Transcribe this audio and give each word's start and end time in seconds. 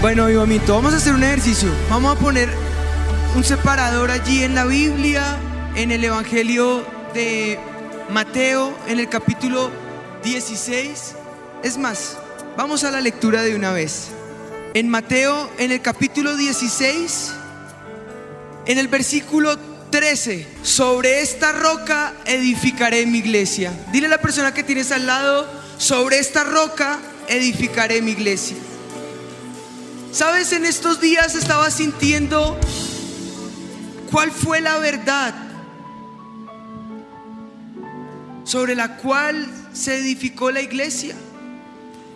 Bueno, 0.00 0.24
avivamiento, 0.24 0.74
vamos 0.74 0.94
a 0.94 0.96
hacer 0.96 1.12
un 1.12 1.22
ejercicio. 1.22 1.68
Vamos 1.90 2.16
a 2.16 2.18
poner 2.18 2.48
un 3.36 3.44
separador 3.44 4.10
allí 4.10 4.42
en 4.42 4.54
la 4.54 4.64
Biblia, 4.64 5.38
en 5.74 5.92
el 5.92 6.02
Evangelio 6.02 6.86
de 7.12 7.60
Mateo, 8.08 8.74
en 8.88 8.98
el 8.98 9.10
capítulo 9.10 9.70
16. 10.24 11.14
Es 11.62 11.76
más, 11.76 12.16
vamos 12.56 12.82
a 12.84 12.90
la 12.90 13.02
lectura 13.02 13.42
de 13.42 13.54
una 13.54 13.72
vez. 13.72 14.08
En 14.72 14.88
Mateo, 14.88 15.50
en 15.58 15.70
el 15.70 15.82
capítulo 15.82 16.34
16, 16.34 17.32
en 18.64 18.78
el 18.78 18.88
versículo 18.88 19.58
13, 19.90 20.46
sobre 20.62 21.20
esta 21.20 21.52
roca 21.52 22.14
edificaré 22.24 23.04
mi 23.04 23.18
iglesia. 23.18 23.70
Dile 23.92 24.06
a 24.06 24.10
la 24.10 24.22
persona 24.22 24.54
que 24.54 24.62
tienes 24.62 24.92
al 24.92 25.06
lado, 25.06 25.46
sobre 25.76 26.20
esta 26.20 26.42
roca 26.42 26.98
edificaré 27.28 28.00
mi 28.00 28.12
iglesia. 28.12 28.56
Sabes, 30.12 30.52
en 30.52 30.64
estos 30.64 31.00
días 31.00 31.36
estaba 31.36 31.70
sintiendo 31.70 32.58
cuál 34.10 34.32
fue 34.32 34.60
la 34.60 34.76
verdad 34.78 35.32
sobre 38.42 38.74
la 38.74 38.96
cual 38.96 39.46
se 39.72 39.98
edificó 39.98 40.50
la 40.50 40.62
iglesia. 40.62 41.14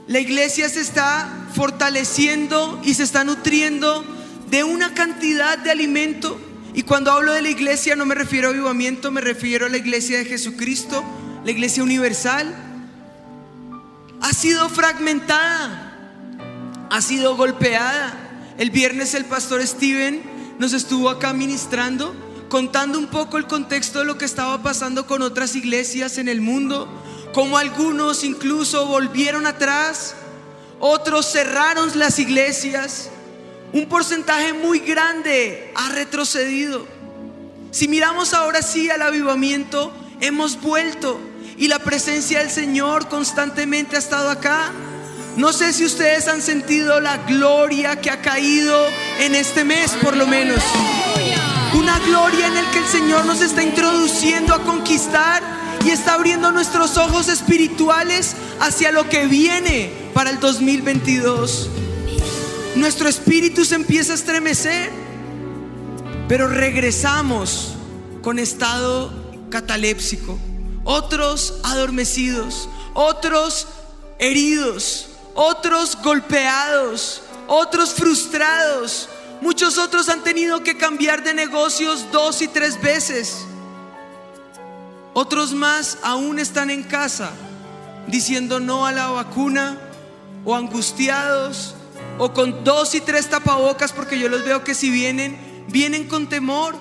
La 0.08 0.18
iglesia 0.18 0.68
se 0.68 0.80
está 0.80 1.46
fortaleciendo 1.54 2.80
y 2.82 2.94
se 2.94 3.04
está 3.04 3.22
nutriendo 3.22 4.04
de 4.50 4.64
una 4.64 4.92
cantidad 4.92 5.56
de 5.56 5.70
alimento. 5.70 6.40
Y 6.74 6.82
cuando 6.82 7.12
hablo 7.12 7.32
de 7.32 7.42
la 7.42 7.50
iglesia 7.50 7.94
no 7.94 8.06
me 8.06 8.16
refiero 8.16 8.48
a 8.48 8.50
avivamiento, 8.50 9.12
me 9.12 9.20
refiero 9.20 9.66
a 9.66 9.68
la 9.68 9.76
iglesia 9.76 10.18
de 10.18 10.24
Jesucristo, 10.24 11.04
la 11.44 11.52
iglesia 11.52 11.84
universal. 11.84 12.52
Ha 14.20 14.32
sido 14.32 14.68
fragmentada 14.68 15.83
ha 16.90 17.00
sido 17.00 17.36
golpeada. 17.36 18.54
El 18.58 18.70
viernes 18.70 19.14
el 19.14 19.24
pastor 19.24 19.66
Steven 19.66 20.22
nos 20.58 20.72
estuvo 20.72 21.10
acá 21.10 21.32
ministrando, 21.32 22.14
contando 22.48 22.98
un 22.98 23.06
poco 23.06 23.36
el 23.36 23.46
contexto 23.46 24.00
de 24.00 24.04
lo 24.04 24.18
que 24.18 24.24
estaba 24.24 24.62
pasando 24.62 25.06
con 25.06 25.22
otras 25.22 25.56
iglesias 25.56 26.18
en 26.18 26.28
el 26.28 26.40
mundo, 26.40 26.88
como 27.32 27.58
algunos 27.58 28.22
incluso 28.22 28.86
volvieron 28.86 29.46
atrás, 29.46 30.14
otros 30.78 31.26
cerraron 31.30 31.90
las 31.98 32.18
iglesias, 32.18 33.10
un 33.72 33.86
porcentaje 33.86 34.52
muy 34.52 34.78
grande 34.78 35.72
ha 35.74 35.88
retrocedido. 35.88 36.86
Si 37.72 37.88
miramos 37.88 38.34
ahora 38.34 38.62
sí 38.62 38.88
al 38.88 39.02
avivamiento, 39.02 39.92
hemos 40.20 40.60
vuelto 40.60 41.18
y 41.56 41.66
la 41.66 41.80
presencia 41.80 42.38
del 42.38 42.50
Señor 42.50 43.08
constantemente 43.08 43.96
ha 43.96 43.98
estado 43.98 44.30
acá. 44.30 44.72
No 45.36 45.52
sé 45.52 45.72
si 45.72 45.84
ustedes 45.84 46.28
han 46.28 46.40
sentido 46.40 47.00
la 47.00 47.18
gloria 47.18 48.00
que 48.00 48.10
ha 48.10 48.22
caído 48.22 48.86
en 49.18 49.34
este 49.34 49.64
mes, 49.64 49.90
por 50.00 50.16
lo 50.16 50.28
menos. 50.28 50.62
Una 51.74 51.98
gloria 51.98 52.46
en 52.46 52.56
el 52.56 52.66
que 52.70 52.78
el 52.78 52.86
Señor 52.86 53.26
nos 53.26 53.40
está 53.40 53.62
introduciendo 53.62 54.54
a 54.54 54.62
conquistar 54.62 55.42
y 55.84 55.90
está 55.90 56.14
abriendo 56.14 56.52
nuestros 56.52 56.96
ojos 56.98 57.28
espirituales 57.28 58.36
hacia 58.60 58.92
lo 58.92 59.08
que 59.08 59.26
viene 59.26 59.90
para 60.14 60.30
el 60.30 60.38
2022. 60.38 61.68
Nuestro 62.76 63.08
espíritu 63.08 63.64
se 63.64 63.74
empieza 63.74 64.12
a 64.12 64.16
estremecer, 64.16 64.90
pero 66.28 66.46
regresamos 66.46 67.74
con 68.22 68.38
estado 68.38 69.12
catalépsico, 69.50 70.38
otros 70.84 71.58
adormecidos, 71.64 72.68
otros 72.94 73.66
heridos, 74.18 75.08
otros 75.34 75.98
golpeados, 76.02 77.22
otros 77.46 77.92
frustrados. 77.92 79.08
Muchos 79.40 79.78
otros 79.78 80.08
han 80.08 80.22
tenido 80.22 80.62
que 80.62 80.76
cambiar 80.76 81.22
de 81.22 81.34
negocios 81.34 82.06
dos 82.10 82.40
y 82.40 82.48
tres 82.48 82.80
veces. 82.80 83.44
Otros 85.12 85.52
más 85.52 85.98
aún 86.02 86.38
están 86.38 86.70
en 86.70 86.82
casa 86.82 87.30
diciendo 88.06 88.60
no 88.60 88.86
a 88.86 88.92
la 88.92 89.08
vacuna 89.08 89.78
o 90.44 90.54
angustiados 90.54 91.74
o 92.18 92.32
con 92.32 92.64
dos 92.64 92.94
y 92.94 93.00
tres 93.00 93.28
tapabocas 93.28 93.92
porque 93.92 94.18
yo 94.18 94.28
los 94.28 94.44
veo 94.44 94.64
que 94.64 94.74
si 94.74 94.90
vienen, 94.90 95.64
vienen 95.68 96.08
con 96.08 96.28
temor. 96.28 96.76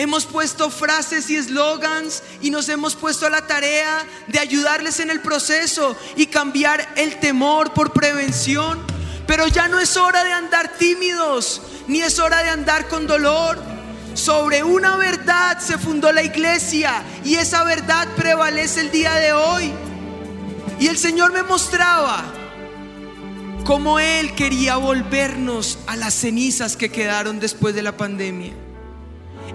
Hemos 0.00 0.24
puesto 0.24 0.70
frases 0.70 1.28
y 1.28 1.36
eslogans 1.36 2.22
y 2.40 2.48
nos 2.48 2.70
hemos 2.70 2.96
puesto 2.96 3.26
a 3.26 3.30
la 3.30 3.46
tarea 3.46 4.02
de 4.28 4.38
ayudarles 4.38 4.98
en 4.98 5.10
el 5.10 5.20
proceso 5.20 5.94
y 6.16 6.24
cambiar 6.24 6.94
el 6.96 7.20
temor 7.20 7.74
por 7.74 7.92
prevención. 7.92 8.80
Pero 9.26 9.46
ya 9.46 9.68
no 9.68 9.78
es 9.78 9.98
hora 9.98 10.24
de 10.24 10.32
andar 10.32 10.78
tímidos, 10.78 11.60
ni 11.86 12.00
es 12.00 12.18
hora 12.18 12.42
de 12.42 12.48
andar 12.48 12.88
con 12.88 13.06
dolor. 13.06 13.58
Sobre 14.14 14.62
una 14.62 14.96
verdad 14.96 15.58
se 15.58 15.76
fundó 15.76 16.10
la 16.12 16.22
iglesia 16.22 17.02
y 17.22 17.34
esa 17.34 17.62
verdad 17.64 18.08
prevalece 18.16 18.80
el 18.80 18.90
día 18.90 19.12
de 19.16 19.34
hoy. 19.34 19.70
Y 20.78 20.86
el 20.86 20.96
Señor 20.96 21.30
me 21.34 21.42
mostraba 21.42 22.24
cómo 23.66 23.98
Él 23.98 24.34
quería 24.34 24.78
volvernos 24.78 25.78
a 25.86 25.94
las 25.96 26.14
cenizas 26.14 26.78
que 26.78 26.90
quedaron 26.90 27.38
después 27.38 27.74
de 27.74 27.82
la 27.82 27.98
pandemia. 27.98 28.54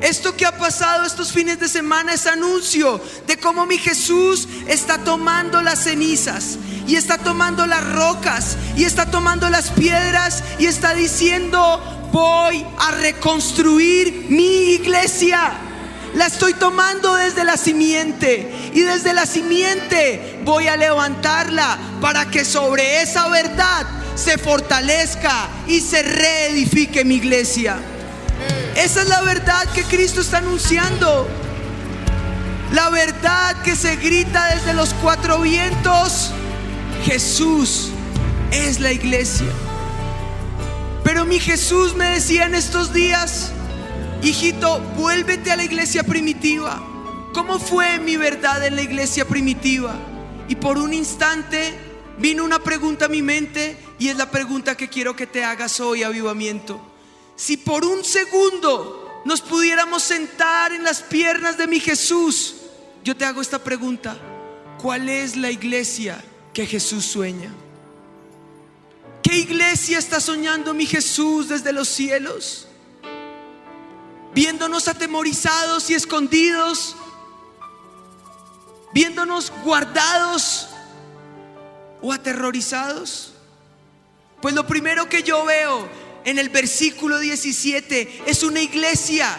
Esto 0.06 0.38
que 0.38 0.46
ha 0.46 0.56
pasado 0.56 1.04
estos 1.04 1.32
fines 1.32 1.60
de 1.60 1.68
semana 1.68 2.14
es 2.14 2.28
anuncio 2.28 3.02
de 3.26 3.38
cómo 3.38 3.66
mi 3.66 3.80
Jesús 3.80 4.48
está 4.68 5.00
tomando 5.00 5.64
las 5.64 5.86
cenizas 5.86 6.60
y 6.86 6.96
está 6.96 7.18
tomando 7.18 7.66
las 7.66 7.84
rocas 7.92 8.56
y 8.78 8.84
está 8.84 9.10
tomando 9.10 9.50
las 9.50 9.72
piedras 9.72 10.44
y 10.60 10.68
está 10.68 10.94
diciendo, 10.94 11.82
voy 12.12 12.64
a 12.78 12.92
reconstruir 12.92 14.28
mi 14.30 14.74
iglesia. 14.74 15.54
La 16.14 16.28
estoy 16.28 16.54
tomando 16.54 17.16
desde 17.16 17.44
la 17.44 17.58
simiente 17.58 18.72
y 18.76 18.82
desde 18.82 19.12
la 19.12 19.26
simiente 19.26 20.40
voy 20.44 20.68
a 20.68 20.78
levantarla 20.78 21.80
para 22.00 22.30
que 22.30 22.46
sobre 22.46 23.02
esa 23.02 23.28
verdad 23.30 23.88
se 24.14 24.38
fortalezca 24.38 25.50
y 25.68 25.82
se 25.82 26.04
reedifique 26.04 27.04
mi 27.04 27.16
iglesia. 27.16 27.95
Esa 28.76 29.02
es 29.04 29.08
la 29.08 29.22
verdad 29.22 29.66
que 29.74 29.84
Cristo 29.84 30.20
está 30.22 30.40
anunciando. 30.40 31.28
La 32.74 32.90
verdad 32.90 33.62
que 33.62 33.76
se 33.76 33.96
grita 33.96 34.54
desde 34.54 34.74
los 34.74 34.94
cuatro 34.96 35.40
vientos. 35.40 36.32
Jesús 37.06 37.92
es 38.52 38.82
la 38.82 38.92
iglesia. 38.92 39.48
Pero 41.06 41.26
mi 41.26 41.40
Jesús 41.40 41.96
me 41.96 42.10
decía 42.10 42.46
en 42.46 42.56
estos 42.56 42.92
días, 42.92 43.52
hijito, 44.22 44.82
vuélvete 44.98 45.52
a 45.52 45.56
la 45.56 45.64
iglesia 45.64 46.04
primitiva. 46.04 46.82
¿Cómo 47.34 47.60
fue 47.60 48.00
mi 48.00 48.18
verdad 48.18 48.66
en 48.66 48.76
la 48.76 48.82
iglesia 48.82 49.26
primitiva? 49.26 49.96
Y 50.50 50.56
por 50.56 50.78
un 50.78 50.94
instante 50.94 51.74
vino 52.18 52.44
una 52.44 52.60
pregunta 52.60 53.06
a 53.06 53.10
mi 53.10 53.22
mente 53.22 53.78
y 54.00 54.10
es 54.10 54.18
la 54.18 54.30
pregunta 54.32 54.76
que 54.76 54.90
quiero 54.90 55.16
que 55.16 55.28
te 55.28 55.46
hagas 55.46 55.80
hoy, 55.80 56.04
avivamiento. 56.04 56.95
Si 57.36 57.58
por 57.58 57.84
un 57.84 58.04
segundo 58.04 59.22
nos 59.26 59.42
pudiéramos 59.42 60.04
sentar 60.04 60.72
en 60.72 60.84
las 60.84 61.02
piernas 61.02 61.58
de 61.58 61.68
mi 61.68 61.80
Jesús, 61.80 62.56
yo 63.04 63.16
te 63.16 63.26
hago 63.26 63.42
esta 63.42 63.60
pregunta. 63.60 64.18
¿Cuál 64.82 65.10
es 65.10 65.36
la 65.36 65.52
iglesia 65.52 66.24
que 66.54 66.66
Jesús 66.66 67.06
sueña? 67.06 67.52
¿Qué 69.22 69.38
iglesia 69.38 69.98
está 69.98 70.20
soñando 70.20 70.74
mi 70.74 70.86
Jesús 70.86 71.50
desde 71.50 71.74
los 71.74 71.88
cielos? 71.88 72.68
Viéndonos 74.34 74.88
atemorizados 74.88 75.90
y 75.90 75.96
escondidos, 75.96 76.96
viéndonos 78.94 79.52
guardados 79.64 80.68
o 82.02 82.14
aterrorizados. 82.14 83.34
Pues 84.42 84.54
lo 84.54 84.68
primero 84.68 85.10
que 85.10 85.24
yo 85.24 85.44
veo 85.46 85.90
en 86.26 86.40
el 86.40 86.50
versículo 86.50 87.20
17 87.20 88.24
es 88.26 88.44
una 88.44 88.60
iglesia 88.60 89.38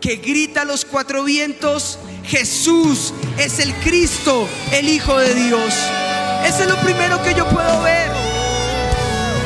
que 0.00 0.16
grita 0.16 0.62
a 0.62 0.64
los 0.64 0.84
cuatro 0.84 1.24
vientos, 1.24 1.98
Jesús 2.24 3.12
es 3.36 3.58
el 3.58 3.74
Cristo, 3.74 4.48
el 4.72 4.88
Hijo 4.88 5.18
de 5.18 5.34
Dios. 5.34 5.74
Ese 6.46 6.62
es 6.62 6.68
lo 6.68 6.76
primero 6.82 7.20
que 7.24 7.34
yo 7.34 7.48
puedo 7.48 7.82
ver. 7.82 8.08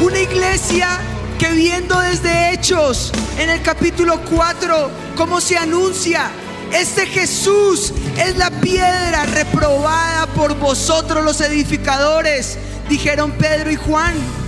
Una 0.02 0.20
iglesia 0.20 1.00
que 1.38 1.49
viendo 1.52 1.99
desde 1.99 2.52
Hechos 2.52 3.12
en 3.38 3.49
el 3.49 3.62
capítulo 3.62 4.20
4 4.31 4.90
cómo 5.16 5.40
se 5.40 5.56
anuncia, 5.56 6.31
este 6.70 7.06
Jesús 7.06 7.94
es 8.19 8.37
la 8.37 8.50
piedra 8.50 9.25
reprobada 9.25 10.26
por 10.34 10.54
vosotros 10.58 11.25
los 11.25 11.40
edificadores, 11.40 12.58
dijeron 12.90 13.32
Pedro 13.32 13.70
y 13.70 13.76
Juan 13.76 14.41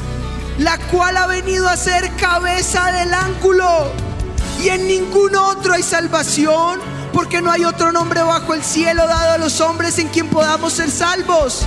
la 0.59 0.79
cual 0.91 1.17
ha 1.17 1.27
venido 1.27 1.69
a 1.69 1.77
ser 1.77 2.15
cabeza 2.17 2.93
del 2.93 3.13
ángulo. 3.13 3.93
Y 4.63 4.69
en 4.69 4.87
ningún 4.87 5.37
otro 5.37 5.75
hay 5.75 5.83
salvación, 5.83 6.81
porque 7.13 7.43
no 7.43 7.51
hay 7.51 7.65
otro 7.65 7.93
nombre 7.93 8.23
bajo 8.23 8.55
el 8.55 8.63
cielo 8.63 9.07
dado 9.07 9.33
a 9.33 9.39
los 9.39 9.61
hombres 9.61 9.99
en 9.99 10.09
quien 10.09 10.29
podamos 10.29 10.75
ser 10.75 10.91
salvos. 10.91 11.65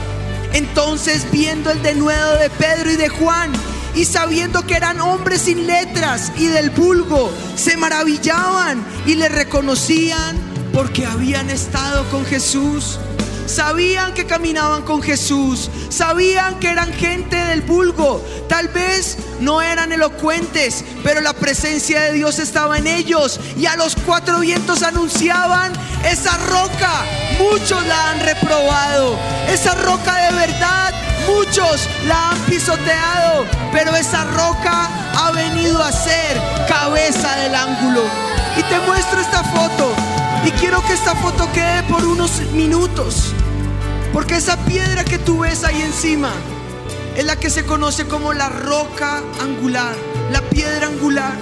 Entonces, 0.54 1.30
viendo 1.32 1.72
el 1.72 1.82
denuedo 1.84 2.38
de 2.38 2.50
Pedro 2.50 2.92
y 2.92 2.96
de 2.96 3.10
Juan, 3.10 3.52
y 3.96 4.06
sabiendo 4.06 4.66
que 4.66 4.76
eran 4.76 5.02
hombres 5.02 5.42
sin 5.42 5.66
letras 5.66 6.32
y 6.38 6.46
del 6.48 6.70
vulgo, 6.70 7.32
se 7.56 7.78
maravillaban 7.78 8.86
y 9.06 9.16
le 9.16 9.28
reconocían 9.28 10.38
porque 10.72 11.06
habían 11.06 11.50
estado 11.50 12.08
con 12.12 12.24
Jesús. 12.26 13.00
Sabían 13.48 14.14
que 14.14 14.26
caminaban 14.26 14.84
con 14.84 15.02
Jesús, 15.02 15.72
sabían 15.90 16.60
que 16.60 16.70
eran 16.70 16.92
gente 16.92 17.38
del 17.38 17.62
vulgo, 17.62 18.22
tal 18.50 18.68
vez 18.68 19.18
no 19.40 19.62
eran 19.62 19.94
elocuentes, 19.94 20.84
pero 21.02 21.22
la 21.22 21.32
presencia 21.32 22.02
de 22.02 22.12
Dios 22.12 22.40
estaba 22.40 22.78
en 22.78 22.88
ellos 22.88 23.40
y 23.58 23.66
a 23.66 23.78
los 23.78 23.96
cuatro 23.96 24.42
vientos 24.42 24.84
anunciaban, 24.84 25.72
esa 26.04 26.38
roca, 26.50 27.06
muchos 27.40 27.86
la 27.88 28.12
han 28.12 28.20
reprobado, 28.20 29.18
esa 29.50 29.76
roca 29.76 30.14
de 30.30 30.36
verdad, 30.36 30.94
muchos 31.26 31.88
la 32.06 32.32
han 32.32 32.40
pisoteado, 32.42 33.46
pero 33.72 33.96
esa 33.96 34.26
roca 34.26 34.90
ha 35.16 35.32
venido 35.32 35.82
a 35.82 35.92
ser 35.92 36.38
cabeza 36.68 37.36
del 37.38 37.56
ángulo. 37.56 38.04
Y 38.58 38.64
te 38.64 38.80
muestro 38.82 39.22
esta 39.22 39.44
foto. 39.44 39.97
Y 40.48 40.52
quiero 40.52 40.82
que 40.82 40.94
esta 40.94 41.14
foto 41.14 41.52
quede 41.52 41.84
por 41.84 42.06
unos 42.06 42.40
minutos. 42.54 43.34
Porque 44.14 44.38
esa 44.38 44.56
piedra 44.64 45.04
que 45.04 45.20
tú 45.20 45.40
ves 45.40 45.66
ahí 45.66 45.82
encima 45.82 46.32
es 47.18 47.26
la 47.26 47.36
que 47.36 47.50
se 47.50 47.66
conoce 47.66 48.08
como 48.08 48.32
la 48.32 48.48
roca 48.48 49.22
angular, 49.42 49.94
la 50.32 50.40
piedra 50.40 50.88
angular. 50.88 51.34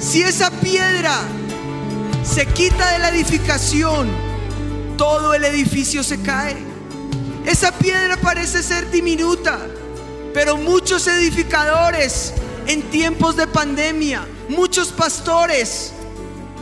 Si 0.00 0.22
esa 0.22 0.50
piedra 0.50 1.20
se 2.24 2.46
quita 2.46 2.90
de 2.94 2.98
la 2.98 3.10
edificación, 3.10 4.08
todo 4.96 5.34
el 5.34 5.44
edificio 5.44 6.02
se 6.02 6.20
cae. 6.20 6.56
Esa 7.46 7.70
piedra 7.70 8.16
parece 8.16 8.64
ser 8.64 8.90
diminuta, 8.90 9.56
pero 10.34 10.56
muchos 10.56 11.06
edificadores 11.06 12.34
en 12.66 12.82
tiempos 12.90 13.36
de 13.36 13.46
pandemia, 13.46 14.26
muchos 14.48 14.88
pastores, 14.88 15.92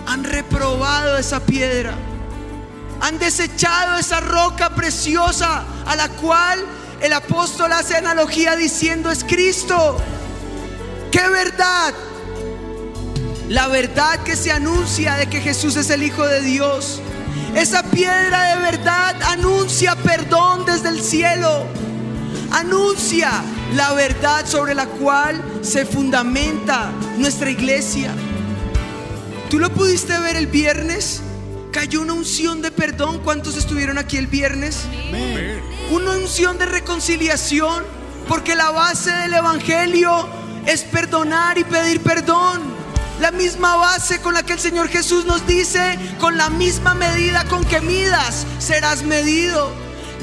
han 0.07 0.25
reprobado 0.25 1.19
esa 1.19 1.41
piedra. 1.41 1.95
Han 3.01 3.19
desechado 3.19 3.99
esa 3.99 4.21
roca 4.21 4.71
preciosa 4.71 5.65
a 5.85 5.97
la 5.97 6.09
cual 6.09 6.65
el 7.01 7.13
apóstol 7.13 7.73
hace 7.73 7.97
analogía 7.97 8.57
diciendo 8.57 9.11
es 9.11 9.23
Cristo. 9.25 9.99
¡Qué 11.11 11.29
verdad! 11.29 11.93
La 13.49 13.69
verdad 13.69 14.23
que 14.25 14.35
se 14.35 14.51
anuncia 14.51 15.15
de 15.15 15.29
que 15.29 15.41
Jesús 15.41 15.77
es 15.77 15.91
el 15.91 16.03
Hijo 16.03 16.27
de 16.27 16.41
Dios. 16.41 17.01
Esa 17.55 17.83
piedra 17.85 18.55
de 18.55 18.63
verdad 18.63 19.15
anuncia 19.23 19.95
perdón 19.97 20.65
desde 20.65 20.89
el 20.89 21.01
cielo. 21.01 21.67
Anuncia 22.51 23.31
la 23.75 23.93
verdad 23.93 24.47
sobre 24.47 24.75
la 24.75 24.87
cual 24.87 25.43
se 25.63 25.85
fundamenta 25.85 26.91
nuestra 27.19 27.51
iglesia. 27.51 28.13
¿Tú 29.51 29.61
lo 29.61 29.73
pudiste 29.73 30.19
ver 30.19 30.35
el 30.37 30.49
viernes? 30.49 31.21
Cayó 31.71 32.03
una 32.03 32.15
unción 32.15 32.63
de 32.63 32.73
perdón. 32.73 33.21
¿Cuántos 33.21 33.57
estuvieron 33.57 33.97
aquí 33.97 34.17
el 34.17 34.27
viernes? 34.27 34.83
Una 35.91 36.13
unción 36.13 36.59
de 36.59 36.67
reconciliación. 36.67 37.85
Porque 38.27 38.57
la 38.57 38.71
base 38.71 39.13
del 39.13 39.35
Evangelio 39.35 40.29
es 40.67 40.83
perdonar 40.83 41.59
y 41.59 41.65
pedir 41.65 42.01
perdón. 42.01 42.61
La 43.21 43.31
misma 43.31 43.77
base 43.77 44.21
con 44.21 44.35
la 44.35 44.43
que 44.43 44.55
el 44.55 44.59
Señor 44.59 44.89
Jesús 44.89 45.25
nos 45.25 45.47
dice, 45.47 45.97
con 46.19 46.37
la 46.37 46.51
misma 46.51 46.95
medida 46.95 47.45
con 47.45 47.65
que 47.65 47.81
midas, 47.81 48.47
serás 48.59 49.05
medido. 49.05 49.73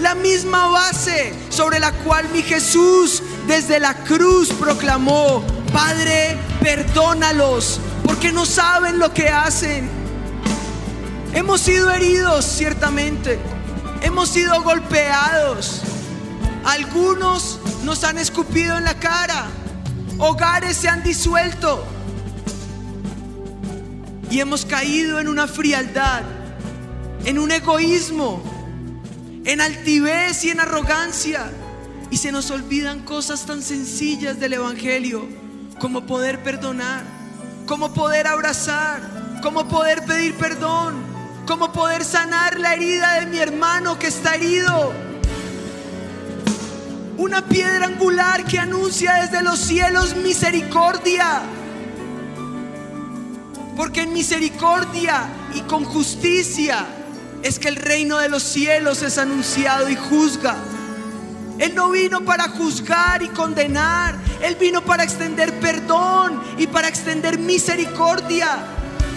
La 0.01 0.15
misma 0.15 0.67
base 0.67 1.33
sobre 1.49 1.79
la 1.79 1.93
cual 1.93 2.27
mi 2.33 2.41
Jesús 2.41 3.23
desde 3.47 3.79
la 3.79 3.95
cruz 4.03 4.49
proclamó, 4.49 5.43
Padre, 5.71 6.37
perdónalos, 6.61 7.79
porque 8.23 8.35
no 8.35 8.45
saben 8.45 8.99
lo 8.99 9.13
que 9.13 9.27
hacen. 9.27 9.89
Hemos 11.33 11.59
sido 11.59 11.91
heridos, 11.91 12.45
ciertamente. 12.45 13.37
Hemos 14.01 14.29
sido 14.29 14.63
golpeados. 14.63 15.81
Algunos 16.63 17.59
nos 17.83 18.05
han 18.05 18.17
escupido 18.17 18.77
en 18.77 18.85
la 18.85 18.97
cara. 18.97 19.47
Hogares 20.19 20.77
se 20.77 20.87
han 20.87 21.03
disuelto. 21.03 21.85
Y 24.31 24.39
hemos 24.39 24.63
caído 24.65 25.19
en 25.19 25.27
una 25.27 25.45
frialdad, 25.45 26.21
en 27.25 27.37
un 27.37 27.51
egoísmo, 27.51 28.41
en 29.43 29.59
altivez 29.59 30.45
y 30.45 30.49
en 30.51 30.61
arrogancia. 30.61 31.51
Y 32.09 32.15
se 32.15 32.31
nos 32.31 32.51
olvidan 32.51 33.01
cosas 33.01 33.45
tan 33.45 33.61
sencillas 33.61 34.39
del 34.39 34.53
Evangelio 34.53 35.27
como 35.77 36.05
poder 36.05 36.41
perdonar 36.41 37.12
cómo 37.65 37.93
poder 37.93 38.27
abrazar, 38.27 39.01
cómo 39.41 39.67
poder 39.67 40.03
pedir 40.05 40.35
perdón, 40.35 40.95
cómo 41.47 41.71
poder 41.71 42.03
sanar 42.03 42.59
la 42.59 42.73
herida 42.73 43.19
de 43.19 43.25
mi 43.27 43.37
hermano 43.37 43.97
que 43.97 44.07
está 44.07 44.35
herido. 44.35 44.93
Una 47.17 47.45
piedra 47.45 47.85
angular 47.85 48.43
que 48.45 48.59
anuncia 48.59 49.13
desde 49.13 49.43
los 49.43 49.59
cielos 49.59 50.15
misericordia. 50.15 51.41
Porque 53.75 54.01
en 54.01 54.13
misericordia 54.13 55.29
y 55.55 55.61
con 55.61 55.83
justicia 55.85 56.85
es 57.41 57.59
que 57.59 57.67
el 57.67 57.75
reino 57.75 58.17
de 58.17 58.29
los 58.29 58.43
cielos 58.43 59.01
es 59.01 59.17
anunciado 59.17 59.89
y 59.89 59.95
juzga. 59.95 60.55
Él 61.59 61.75
no 61.75 61.91
vino 61.91 62.25
para 62.25 62.49
juzgar 62.49 63.21
y 63.21 63.29
condenar. 63.29 64.17
Él 64.41 64.55
vino 64.55 64.81
para 64.81 65.03
extender 65.03 65.59
perdón 65.59 66.41
y 66.57 66.67
para 66.67 66.87
extender 66.87 67.37
misericordia. 67.37 68.59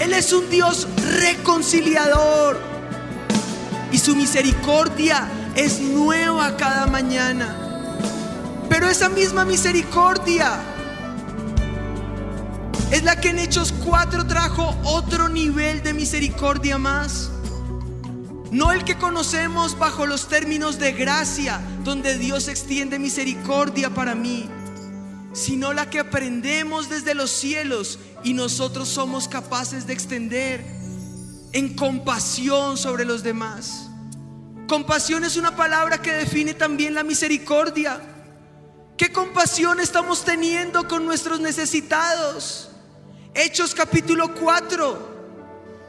Él 0.00 0.12
es 0.12 0.32
un 0.32 0.48
Dios 0.50 0.86
reconciliador. 1.18 2.60
Y 3.90 3.98
su 3.98 4.14
misericordia 4.14 5.28
es 5.54 5.80
nueva 5.80 6.56
cada 6.56 6.86
mañana. 6.86 7.56
Pero 8.68 8.88
esa 8.88 9.08
misma 9.08 9.44
misericordia 9.44 10.58
es 12.90 13.02
la 13.02 13.20
que 13.20 13.30
en 13.30 13.38
Hechos 13.38 13.72
4 13.84 14.26
trajo 14.26 14.76
otro 14.84 15.28
nivel 15.28 15.82
de 15.82 15.94
misericordia 15.94 16.76
más. 16.78 17.30
No 18.50 18.70
el 18.70 18.84
que 18.84 18.96
conocemos 18.96 19.76
bajo 19.76 20.06
los 20.06 20.28
términos 20.28 20.78
de 20.78 20.92
gracia, 20.92 21.60
donde 21.82 22.16
Dios 22.16 22.46
extiende 22.46 22.98
misericordia 22.98 23.90
para 23.90 24.14
mí, 24.14 24.48
sino 25.32 25.72
la 25.72 25.90
que 25.90 25.98
aprendemos 25.98 26.88
desde 26.88 27.14
los 27.14 27.30
cielos 27.30 27.98
y 28.22 28.34
nosotros 28.34 28.88
somos 28.88 29.26
capaces 29.26 29.86
de 29.86 29.94
extender 29.94 30.64
en 31.52 31.74
compasión 31.74 32.76
sobre 32.76 33.04
los 33.04 33.24
demás. 33.24 33.88
Compasión 34.68 35.24
es 35.24 35.36
una 35.36 35.56
palabra 35.56 36.00
que 36.00 36.12
define 36.12 36.54
también 36.54 36.94
la 36.94 37.02
misericordia. 37.02 38.00
¿Qué 38.96 39.12
compasión 39.12 39.80
estamos 39.80 40.24
teniendo 40.24 40.86
con 40.86 41.04
nuestros 41.04 41.40
necesitados? 41.40 42.70
Hechos 43.34 43.74
capítulo 43.74 44.34
4 44.34 45.15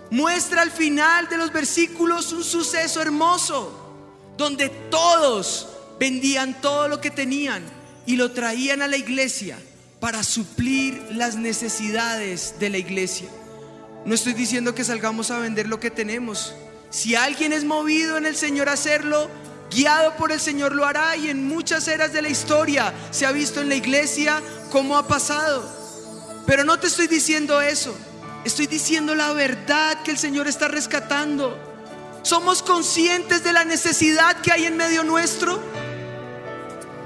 muestra 0.10 0.62
al 0.62 0.72
final 0.72 1.28
de 1.30 1.38
los 1.38 1.52
versículos 1.52 2.32
un 2.32 2.44
suceso 2.44 3.02
hermoso, 3.02 4.36
donde 4.38 4.70
todos 4.70 5.68
vendían 6.00 6.62
todo 6.62 6.88
lo 6.88 7.02
que 7.02 7.12
tenían 7.12 7.64
y 8.06 8.16
lo 8.16 8.32
traían 8.32 8.82
a 8.82 8.88
la 8.88 8.98
iglesia 8.98 9.58
para 10.00 10.24
suplir 10.24 11.02
las 11.12 11.36
necesidades 11.36 12.56
de 12.60 12.70
la 12.70 12.78
iglesia. 12.78 13.28
No 14.06 14.16
estoy 14.16 14.34
diciendo 14.34 14.76
que 14.76 14.84
salgamos 14.84 15.32
a 15.32 15.40
vender 15.40 15.68
lo 15.68 15.80
que 15.80 15.92
tenemos. 15.92 16.54
Si 16.90 17.16
alguien 17.16 17.52
es 17.52 17.66
movido 17.66 18.18
en 18.18 18.26
el 18.26 18.36
Señor 18.36 18.70
a 18.70 18.74
hacerlo, 18.74 19.30
guiado 19.70 20.16
por 20.16 20.32
el 20.32 20.40
Señor 20.40 20.74
lo 20.74 20.86
hará 20.86 21.18
y 21.18 21.30
en 21.30 21.48
muchas 21.48 21.88
eras 21.88 22.14
de 22.14 22.22
la 22.22 22.30
historia 22.30 22.94
se 23.12 23.26
ha 23.26 23.32
visto 23.32 23.60
en 23.60 23.70
la 23.70 23.76
iglesia 23.76 24.42
cómo 24.72 24.98
ha 24.98 25.08
pasado. 25.08 25.70
Pero 26.46 26.64
no 26.64 26.80
te 26.80 26.88
estoy 26.88 27.08
diciendo 27.08 27.60
eso. 27.60 27.98
Estoy 28.44 28.68
diciendo 28.68 29.16
la 29.16 29.34
verdad 29.34 30.02
que 30.04 30.12
el 30.12 30.18
Señor 30.18 30.48
está 30.48 30.68
rescatando. 30.68 31.58
¿Somos 32.22 32.62
conscientes 32.62 33.44
de 33.44 33.54
la 33.54 33.64
necesidad 33.64 34.42
que 34.42 34.52
hay 34.52 34.66
en 34.66 34.78
medio 34.78 35.04
nuestro? 35.04 35.60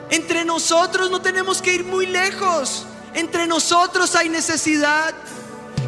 Entre 0.09 0.45
nosotros 0.45 1.09
no 1.09 1.21
tenemos 1.21 1.61
que 1.61 1.73
ir 1.73 1.83
muy 1.83 2.05
lejos. 2.05 2.85
Entre 3.13 3.47
nosotros 3.47 4.15
hay 4.15 4.29
necesidad. 4.29 5.13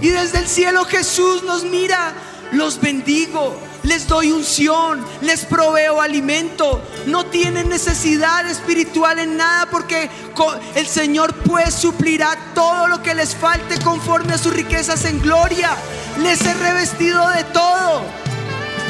Y 0.01 0.09
desde 0.09 0.39
el 0.39 0.47
cielo 0.47 0.85
Jesús 0.85 1.43
nos 1.43 1.63
mira. 1.63 2.13
Los 2.51 2.79
bendigo 2.79 3.57
les 3.83 4.07
doy 4.07 4.31
unción, 4.31 5.05
les 5.21 5.45
proveo 5.45 6.01
alimento. 6.01 6.81
No 7.05 7.25
tienen 7.25 7.69
necesidad 7.69 8.47
espiritual 8.49 9.19
en 9.19 9.37
nada 9.37 9.67
porque 9.69 10.09
el 10.75 10.87
Señor 10.87 11.33
pues 11.45 11.73
suplirá 11.73 12.37
todo 12.55 12.87
lo 12.87 13.01
que 13.01 13.13
les 13.13 13.35
falte 13.35 13.79
conforme 13.83 14.33
a 14.33 14.37
sus 14.37 14.53
riquezas 14.53 15.05
en 15.05 15.21
gloria. 15.21 15.75
Les 16.21 16.41
he 16.45 16.53
revestido 16.53 17.27
de 17.29 17.43
todo. 17.45 18.01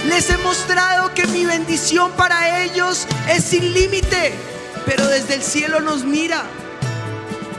Les 0.08 0.30
he 0.30 0.38
mostrado 0.38 1.14
que 1.14 1.28
mi 1.28 1.46
bendición 1.46 2.12
para 2.12 2.64
ellos 2.64 3.08
es 3.30 3.44
sin 3.44 3.74
límite, 3.74 4.34
pero 4.86 5.08
desde 5.08 5.36
el 5.36 5.44
cielo 5.44 5.80
nos 5.80 6.04
mira 6.04 6.44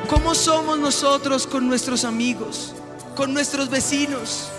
¿Cómo 0.08 0.34
somos 0.34 0.78
nosotros 0.78 1.46
con 1.46 1.66
nuestros 1.66 2.04
amigos, 2.04 2.74
con 3.16 3.32
nuestros 3.32 3.70
vecinos, 3.70 4.50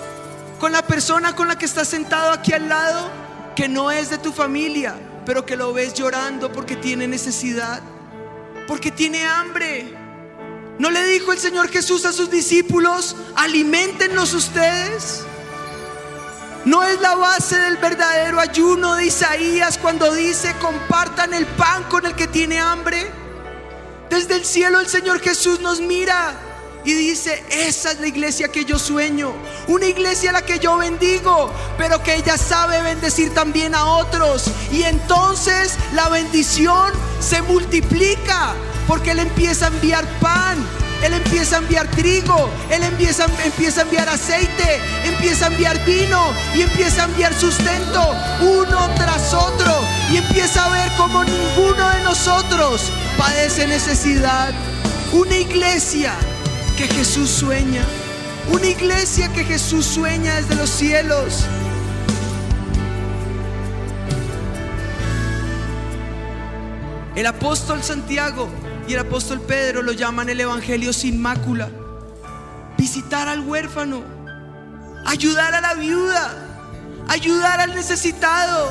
con 0.65 0.71
la 0.71 0.81
persona 0.81 1.35
con 1.35 1.47
la 1.47 1.59
que 1.59 1.65
estás 1.65 1.87
sentado 1.87 2.31
aquí 2.31 2.51
al 2.51 2.67
lado, 2.67 3.11
que 3.55 3.69
no 3.69 3.91
es 3.91 4.09
de 4.09 4.17
tu 4.17 4.31
familia, 4.31 4.95
pero 5.23 5.45
que 5.45 5.55
lo 5.55 5.71
ves 5.73 5.93
llorando 5.93 6.51
porque 6.51 6.75
tiene 6.75 7.07
necesidad, 7.07 7.83
porque 8.67 8.89
tiene 8.89 9.27
hambre? 9.27 9.95
¿No 10.79 10.89
le 10.89 11.05
dijo 11.05 11.31
el 11.31 11.37
Señor 11.37 11.69
Jesús 11.69 12.03
a 12.05 12.11
sus 12.11 12.31
discípulos, 12.31 13.15
alimentenlos 13.35 14.33
ustedes? 14.33 15.23
¿No 16.65 16.81
es 16.81 16.99
la 16.99 17.13
base 17.13 17.59
del 17.59 17.77
verdadero 17.77 18.39
ayuno 18.39 18.95
de 18.95 19.05
Isaías 19.05 19.77
cuando 19.77 20.15
dice, 20.15 20.55
compartan 20.59 21.35
el 21.35 21.45
pan 21.45 21.83
con 21.91 22.07
el 22.07 22.15
que 22.15 22.25
tiene 22.25 22.59
hambre? 22.59 23.05
Desde 24.09 24.33
el 24.33 24.43
cielo 24.43 24.79
el 24.79 24.87
Señor 24.87 25.19
Jesús 25.19 25.59
nos 25.59 25.79
mira 25.79 26.33
y 26.85 26.93
dice, 26.93 27.43
esa 27.49 27.91
es 27.91 27.99
la 27.99 28.07
iglesia 28.07 28.47
que 28.47 28.63
yo 28.63 28.77
sueño, 28.77 29.33
una 29.67 29.87
iglesia 29.87 30.29
a 30.29 30.33
la 30.33 30.41
que 30.43 30.59
yo 30.59 30.77
bendigo, 30.77 31.51
pero 31.79 32.01
que 32.03 32.15
ella 32.15 32.37
sabe 32.37 32.79
bendecir 32.83 33.33
también 33.33 33.73
a 33.73 33.85
otros. 33.85 34.43
Y 34.71 34.83
entonces 34.83 35.73
la 35.93 36.09
bendición 36.09 36.93
se 37.19 37.41
multiplica 37.41 38.53
porque 38.87 39.11
Él 39.11 39.19
empieza 39.19 39.65
a 39.65 39.69
enviar 39.69 40.05
pan. 40.19 40.57
Él 41.03 41.13
empieza 41.13 41.57
a 41.57 41.59
enviar 41.59 41.87
trigo, 41.91 42.49
Él 42.71 42.81
empieza, 42.81 43.25
a 43.25 43.81
enviar 43.81 44.09
aceite, 44.09 44.79
empieza 45.03 45.45
a 45.45 45.47
enviar 45.49 45.83
vino 45.85 46.33
y 46.55 46.61
empieza 46.61 47.03
a 47.03 47.05
enviar 47.05 47.33
sustento 47.33 48.15
uno 48.41 48.89
tras 48.95 49.33
otro. 49.33 49.71
Y 50.11 50.17
empieza 50.17 50.65
a 50.65 50.69
ver 50.69 50.91
como 50.97 51.23
ninguno 51.23 51.89
de 51.89 52.03
nosotros 52.03 52.81
padece 53.17 53.67
necesidad. 53.67 54.53
Una 55.11 55.35
iglesia 55.37 56.13
que 56.75 56.87
Jesús 56.87 57.29
sueña. 57.29 57.83
Una 58.51 58.67
iglesia 58.67 59.31
que 59.33 59.43
Jesús 59.43 59.85
sueña 59.85 60.35
desde 60.35 60.55
los 60.55 60.69
cielos. 60.69 61.45
El 67.15 67.25
apóstol 67.25 67.81
Santiago 67.81 68.49
y 68.87 68.93
el 68.93 68.99
apóstol 68.99 69.39
Pedro 69.41 69.81
lo 69.81 69.93
llaman 69.93 70.29
el 70.29 70.39
Evangelio 70.39 70.91
sin 70.91 71.21
mácula. 71.21 71.69
Visitar 72.77 73.29
al 73.29 73.39
huérfano, 73.39 74.03
ayudar 75.05 75.55
a 75.55 75.61
la 75.61 75.75
viuda, 75.75 76.33
ayudar 77.07 77.61
al 77.61 77.73
necesitado. 77.73 78.69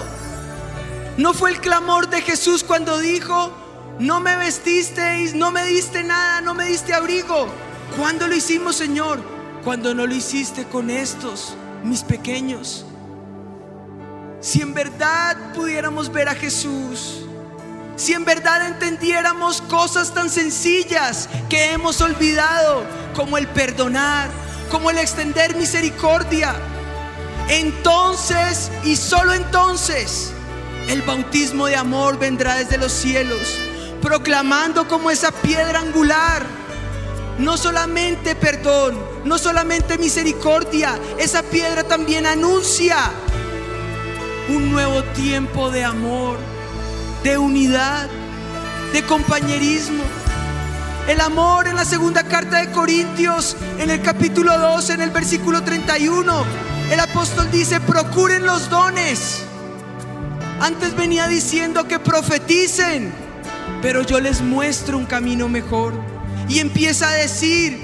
No 1.17 1.33
fue 1.33 1.51
el 1.51 1.61
clamor 1.61 2.11
de 2.11 2.21
Jesús 2.21 2.65
cuando 2.65 2.99
dijo, 2.99 3.51
no 3.99 4.21
me 4.21 4.37
vestisteis, 4.37 5.35
no 5.35 5.51
me 5.51 5.65
diste 5.65 6.03
nada, 6.03 6.43
no 6.43 6.55
me 6.55 6.67
diste 6.67 6.93
abrigo. 6.93 7.49
¿Cuándo 7.97 8.27
lo 8.27 8.35
hicimos, 8.35 8.75
Señor? 8.75 9.21
Cuando 9.63 9.95
no 9.95 10.07
lo 10.07 10.15
hiciste 10.15 10.65
con 10.65 10.91
estos, 10.91 11.55
mis 11.85 12.03
pequeños. 12.03 12.85
Si 14.41 14.61
en 14.61 14.75
verdad 14.75 15.37
pudiéramos 15.55 16.13
ver 16.13 16.29
a 16.29 16.35
Jesús, 16.35 17.21
si 17.95 18.13
en 18.13 18.25
verdad 18.25 18.67
entendiéramos 18.67 19.63
cosas 19.63 20.13
tan 20.13 20.29
sencillas 20.29 21.29
que 21.49 21.73
hemos 21.73 22.01
olvidado, 22.01 22.83
como 23.15 23.39
el 23.39 23.47
perdonar, 23.47 24.29
como 24.71 24.91
el 24.91 24.99
extender 24.99 25.55
misericordia, 25.55 26.53
entonces 27.49 28.73
y 28.83 28.97
solo 28.97 29.35
entonces 29.35 30.33
el 30.89 31.03
bautismo 31.03 31.67
de 31.67 31.77
amor 31.77 32.19
vendrá 32.19 32.57
desde 32.57 32.77
los 32.77 32.93
cielos, 32.93 33.57
proclamando 34.03 34.89
como 34.89 35.11
esa 35.11 35.31
piedra 35.31 35.79
angular, 35.79 36.45
no 37.39 37.57
solamente 37.57 38.35
perdón, 38.35 38.99
no 39.25 39.39
solamente 39.39 39.99
misericordia, 39.99 40.99
esa 41.19 41.43
piedra 41.43 41.85
también 41.85 42.27
anuncia 42.27 42.97
un 44.49 44.71
nuevo 44.71 45.03
tiempo 45.05 45.71
de 45.71 45.85
amor 45.85 46.39
de 47.25 47.39
unidad, 47.39 48.07
de 48.93 49.03
compañerismo. 49.03 50.05
El 51.09 51.21
amor 51.23 51.67
en 51.67 51.77
la 51.77 51.85
segunda 51.87 52.23
carta 52.23 52.59
de 52.59 52.71
Corintios, 52.71 53.57
en 53.79 53.91
el 53.91 54.03
capítulo 54.03 54.57
2, 54.59 54.91
en 54.91 55.01
el 55.01 55.11
versículo 55.11 55.63
31, 55.63 56.45
el 56.91 57.01
apóstol 57.01 57.51
dice, 57.51 57.81
procuren 57.81 58.45
los 58.45 58.69
dones. 58.69 59.43
Antes 60.61 60.95
venía 60.95 61.27
diciendo 61.27 61.89
que 61.89 61.99
profeticen, 61.99 63.13
pero 63.81 64.03
yo 64.03 64.21
les 64.21 64.43
muestro 64.43 64.99
un 64.99 65.07
camino 65.07 65.49
mejor. 65.49 66.14
Y 66.49 66.59
empieza 66.59 67.09
a 67.09 67.13
decir, 67.13 67.81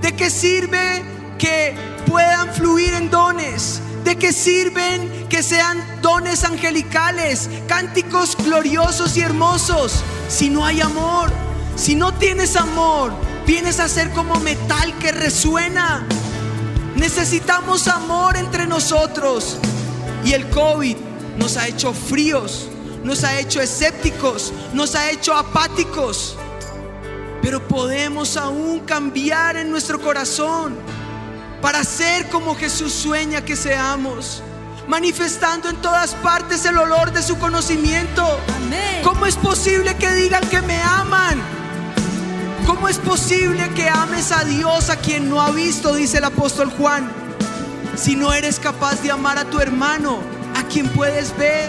¿de 0.00 0.12
qué 0.12 0.30
sirve 0.30 1.02
que 1.38 1.74
puedan 2.06 2.52
fluir 2.54 2.94
en 2.94 3.10
dones? 3.10 3.80
¿De 4.04 4.16
qué 4.16 4.32
sirven 4.32 5.26
que 5.28 5.42
sean 5.42 5.82
dones 6.00 6.44
angelicales, 6.44 7.50
cánticos 7.66 8.36
gloriosos 8.36 9.16
y 9.16 9.20
hermosos 9.20 10.02
si 10.28 10.48
no 10.48 10.64
hay 10.64 10.80
amor? 10.80 11.30
Si 11.76 11.94
no 11.94 12.14
tienes 12.14 12.56
amor, 12.56 13.12
vienes 13.46 13.80
a 13.80 13.88
ser 13.88 14.10
como 14.10 14.34
metal 14.40 14.96
que 14.98 15.12
resuena. 15.12 16.06
Necesitamos 16.96 17.86
amor 17.86 18.36
entre 18.36 18.66
nosotros. 18.66 19.58
Y 20.24 20.32
el 20.32 20.48
COVID 20.50 20.96
nos 21.38 21.56
ha 21.56 21.68
hecho 21.68 21.92
fríos, 21.92 22.68
nos 23.04 23.22
ha 23.24 23.38
hecho 23.38 23.60
escépticos, 23.60 24.52
nos 24.74 24.94
ha 24.94 25.10
hecho 25.10 25.34
apáticos. 25.34 26.36
Pero 27.42 27.66
podemos 27.66 28.36
aún 28.36 28.80
cambiar 28.80 29.56
en 29.56 29.70
nuestro 29.70 30.00
corazón 30.00 30.76
para 31.60 31.84
ser 31.84 32.28
como 32.28 32.54
Jesús 32.54 32.92
sueña 32.92 33.44
que 33.44 33.56
seamos, 33.56 34.42
manifestando 34.86 35.68
en 35.68 35.76
todas 35.76 36.14
partes 36.16 36.64
el 36.64 36.78
olor 36.78 37.12
de 37.12 37.22
su 37.22 37.38
conocimiento. 37.38 38.24
¿Cómo 39.02 39.26
es 39.26 39.36
posible 39.36 39.96
que 39.96 40.12
digan 40.12 40.46
que 40.48 40.62
me 40.62 40.80
aman? 40.82 41.40
¿Cómo 42.66 42.88
es 42.88 42.98
posible 42.98 43.70
que 43.74 43.88
ames 43.88 44.30
a 44.30 44.44
Dios 44.44 44.90
a 44.90 44.96
quien 44.96 45.30
no 45.30 45.40
ha 45.40 45.50
visto, 45.50 45.94
dice 45.94 46.18
el 46.18 46.24
apóstol 46.24 46.70
Juan, 46.70 47.10
si 47.96 48.14
no 48.14 48.32
eres 48.32 48.60
capaz 48.60 49.02
de 49.02 49.10
amar 49.10 49.38
a 49.38 49.44
tu 49.44 49.58
hermano, 49.58 50.18
a 50.54 50.62
quien 50.64 50.88
puedes 50.90 51.36
ver? 51.36 51.68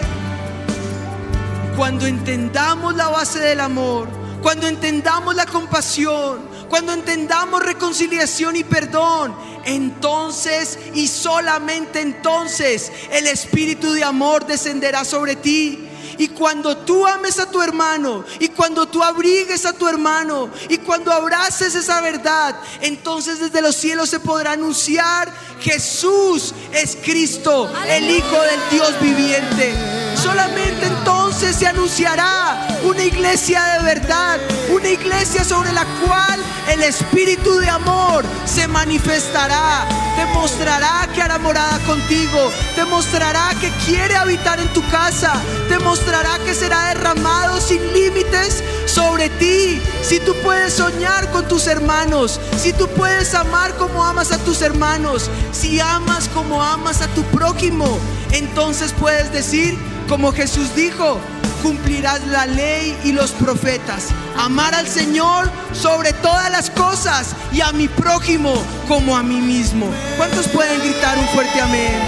Cuando 1.76 2.06
entendamos 2.06 2.94
la 2.96 3.08
base 3.08 3.38
del 3.38 3.60
amor, 3.60 4.08
cuando 4.42 4.66
entendamos 4.66 5.34
la 5.34 5.46
compasión, 5.46 6.48
cuando 6.68 6.92
entendamos 6.92 7.62
reconciliación 7.62 8.56
y 8.56 8.64
perdón, 8.64 9.34
entonces 9.64 10.78
y 10.94 11.08
solamente 11.08 12.00
entonces 12.00 12.90
el 13.10 13.26
Espíritu 13.26 13.92
de 13.92 14.04
amor 14.04 14.46
descenderá 14.46 15.04
sobre 15.04 15.36
ti. 15.36 15.86
Y 16.18 16.28
cuando 16.28 16.76
tú 16.76 17.06
ames 17.06 17.38
a 17.38 17.50
tu 17.50 17.62
hermano, 17.62 18.24
y 18.38 18.48
cuando 18.48 18.86
tú 18.86 19.02
abrigues 19.02 19.64
a 19.64 19.72
tu 19.72 19.88
hermano, 19.88 20.50
y 20.68 20.76
cuando 20.76 21.10
abraces 21.10 21.74
esa 21.74 22.02
verdad, 22.02 22.56
entonces 22.82 23.40
desde 23.40 23.62
los 23.62 23.74
cielos 23.74 24.10
se 24.10 24.20
podrá 24.20 24.52
anunciar, 24.52 25.32
Jesús 25.60 26.52
es 26.72 26.98
Cristo, 27.02 27.72
el 27.88 28.10
Hijo 28.10 28.42
del 28.42 28.60
Dios 28.70 29.00
viviente. 29.00 29.99
Solamente 30.22 30.86
entonces 30.86 31.56
se 31.56 31.66
anunciará 31.66 32.66
una 32.84 33.02
iglesia 33.02 33.62
de 33.78 33.84
verdad, 33.84 34.38
una 34.70 34.88
iglesia 34.88 35.44
sobre 35.44 35.72
la 35.72 35.86
cual 36.06 36.40
el 36.68 36.82
Espíritu 36.82 37.56
de 37.58 37.70
amor 37.70 38.24
se 38.44 38.68
manifestará, 38.68 39.86
te 40.16 40.26
mostrará 40.34 41.08
que 41.14 41.22
hará 41.22 41.38
morada 41.38 41.78
contigo, 41.86 42.52
te 42.74 42.84
mostrará 42.84 43.50
que 43.60 43.70
quiere 43.86 44.14
habitar 44.14 44.60
en 44.60 44.68
tu 44.74 44.86
casa, 44.90 45.32
te 45.68 45.78
mostrará 45.78 46.38
que 46.44 46.54
será 46.54 46.88
derramado 46.88 47.58
sin 47.60 47.80
límites 47.94 48.62
sobre 48.86 49.30
ti. 49.30 49.80
Si 50.02 50.20
tú 50.20 50.34
puedes 50.42 50.74
soñar 50.74 51.30
con 51.30 51.48
tus 51.48 51.66
hermanos, 51.66 52.38
si 52.58 52.74
tú 52.74 52.88
puedes 52.88 53.34
amar 53.34 53.74
como 53.76 54.04
amas 54.04 54.32
a 54.32 54.38
tus 54.38 54.60
hermanos, 54.60 55.30
si 55.52 55.80
amas 55.80 56.28
como 56.28 56.62
amas 56.62 57.00
a 57.00 57.06
tu 57.08 57.22
prójimo, 57.24 57.98
entonces 58.32 58.92
puedes 58.92 59.32
decir, 59.32 59.76
como 60.08 60.32
Jesús 60.32 60.74
dijo, 60.74 61.20
cumplirás 61.62 62.26
la 62.26 62.46
ley 62.46 62.96
y 63.04 63.12
los 63.12 63.32
profetas. 63.32 64.08
Amar 64.36 64.74
al 64.74 64.86
Señor 64.86 65.50
sobre 65.72 66.12
todas 66.14 66.50
las 66.50 66.70
cosas 66.70 67.34
y 67.52 67.60
a 67.60 67.72
mi 67.72 67.88
prójimo 67.88 68.54
como 68.88 69.16
a 69.16 69.22
mí 69.22 69.40
mismo. 69.40 69.88
¿Cuántos 70.16 70.48
pueden 70.48 70.80
gritar 70.80 71.18
un 71.18 71.26
fuerte 71.28 71.60
amén? 71.60 72.00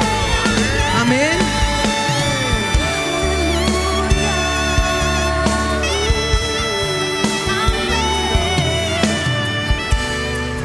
Amén. 1.00 1.38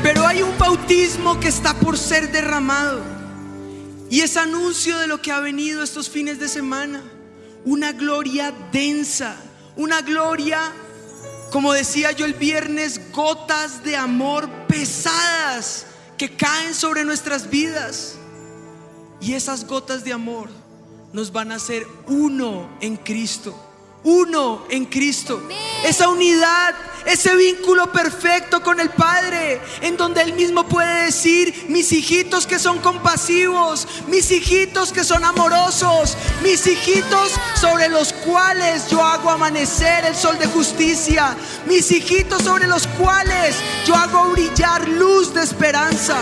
Pero 0.03 0.25
hay 0.25 0.41
un 0.41 0.57
bautismo 0.57 1.39
que 1.39 1.49
está 1.49 1.73
por 1.73 1.97
ser 1.97 2.31
derramado. 2.31 3.16
Y 4.09 4.21
es 4.21 4.37
anuncio 4.37 4.97
de 4.97 5.07
lo 5.07 5.21
que 5.21 5.31
ha 5.31 5.39
venido 5.39 5.83
estos 5.83 6.09
fines 6.09 6.39
de 6.39 6.47
semana 6.47 7.03
una 7.65 7.91
gloria 7.91 8.53
densa, 8.71 9.35
una 9.75 10.01
gloria 10.01 10.73
como 11.51 11.73
decía 11.73 12.11
yo 12.11 12.25
el 12.25 12.33
viernes, 12.33 12.99
gotas 13.11 13.83
de 13.83 13.95
amor 13.95 14.49
pesadas 14.67 15.85
que 16.17 16.35
caen 16.35 16.73
sobre 16.73 17.05
nuestras 17.05 17.49
vidas. 17.49 18.15
Y 19.21 19.33
esas 19.33 19.65
gotas 19.65 20.03
de 20.03 20.13
amor 20.13 20.49
nos 21.13 21.31
van 21.31 21.51
a 21.51 21.55
hacer 21.55 21.87
uno 22.07 22.69
en 22.81 22.97
Cristo 22.97 23.67
uno 24.07 24.63
en 24.69 24.85
Cristo. 24.85 25.41
Esa 25.83 26.07
unidad, 26.07 26.73
ese 27.07 27.35
vínculo 27.35 27.91
perfecto 27.91 28.61
con 28.61 28.79
el 28.79 28.89
Padre, 28.89 29.59
en 29.81 29.97
donde 29.97 30.21
Él 30.21 30.33
mismo 30.33 30.67
puede 30.67 31.05
decir, 31.05 31.65
mis 31.69 31.91
hijitos 31.91 32.45
que 32.45 32.59
son 32.59 32.79
compasivos, 32.79 33.87
mis 34.07 34.29
hijitos 34.29 34.91
que 34.91 35.03
son 35.03 35.25
amorosos, 35.25 36.15
mis 36.43 36.67
hijitos 36.67 37.31
sobre 37.59 37.89
los 37.89 38.13
cuales 38.13 38.87
yo 38.89 39.03
hago 39.03 39.31
amanecer 39.31 40.05
el 40.05 40.15
sol 40.15 40.37
de 40.37 40.47
justicia, 40.47 41.35
mis 41.65 41.91
hijitos 41.91 42.43
sobre 42.43 42.67
los 42.67 42.85
cuales 42.87 43.55
yo 43.85 43.95
hago 43.95 44.31
brillar 44.31 44.87
luz 44.87 45.33
de 45.33 45.41
esperanza. 45.41 46.17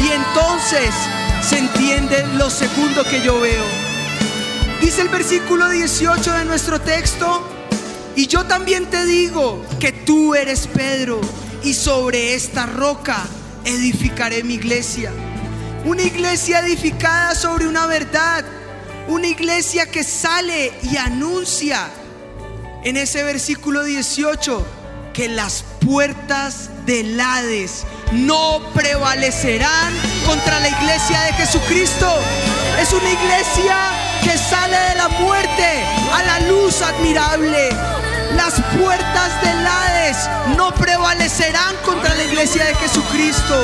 Y 0.00 0.12
entonces 0.12 0.94
se 1.48 1.58
entiende 1.58 2.24
lo 2.34 2.50
segundo 2.50 3.02
que 3.04 3.22
yo 3.22 3.40
veo 3.40 3.88
Dice 4.80 5.02
el 5.02 5.08
versículo 5.08 5.68
18 5.68 6.32
de 6.32 6.44
nuestro 6.44 6.80
texto, 6.80 7.42
y 8.18 8.26
yo 8.26 8.44
también 8.46 8.86
te 8.86 9.06
digo 9.06 9.64
que 9.78 9.92
tú 9.92 10.34
eres 10.34 10.66
Pedro, 10.66 11.20
y 11.62 11.72
sobre 11.72 12.34
esta 12.34 12.66
roca 12.66 13.24
edificaré 13.64 14.42
mi 14.42 14.54
iglesia. 14.54 15.12
Una 15.84 16.02
iglesia 16.02 16.58
edificada 16.58 17.36
sobre 17.36 17.68
una 17.68 17.86
verdad, 17.86 18.44
una 19.06 19.28
iglesia 19.28 19.88
que 19.88 20.02
sale 20.02 20.72
y 20.82 20.96
anuncia 20.96 21.90
en 22.82 22.96
ese 22.96 23.22
versículo 23.22 23.84
18 23.84 24.66
que 25.12 25.28
las 25.28 25.64
puertas 25.86 26.70
del 26.86 27.20
Hades 27.20 27.84
no 28.10 28.60
prevalecerán 28.74 29.94
contra 30.26 30.58
la 30.58 30.68
iglesia 30.70 31.20
de 31.20 31.32
Jesucristo. 31.34 32.12
Es 32.80 32.92
una 32.92 33.10
iglesia 33.10 33.76
que 34.24 34.36
sale 34.36 34.76
de 34.76 34.94
la 34.96 35.08
muerte 35.08 35.84
a 36.12 36.22
la 36.24 36.40
luz 36.48 36.82
admirable. 36.82 37.97
Las 38.36 38.60
puertas 38.78 39.42
del 39.42 39.66
Hades 39.66 40.28
no 40.56 40.74
prevalecerán 40.74 41.74
contra 41.84 42.14
la 42.14 42.24
iglesia 42.24 42.64
de 42.64 42.74
Jesucristo. 42.74 43.54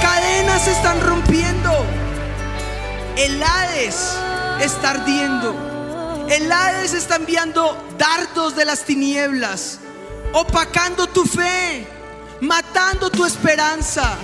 Cadenas 0.00 0.62
se 0.62 0.72
están 0.72 1.00
rompiendo. 1.00 1.70
El 3.16 3.42
Hades 3.42 4.16
está 4.60 4.90
ardiendo. 4.90 6.26
El 6.28 6.50
Hades 6.50 6.94
está 6.94 7.16
enviando 7.16 7.76
dardos 7.98 8.56
de 8.56 8.64
las 8.64 8.84
tinieblas, 8.84 9.80
opacando 10.32 11.06
tu 11.06 11.24
fe, 11.24 11.86
matando 12.40 13.10
tu 13.10 13.24
esperanza, 13.24 14.16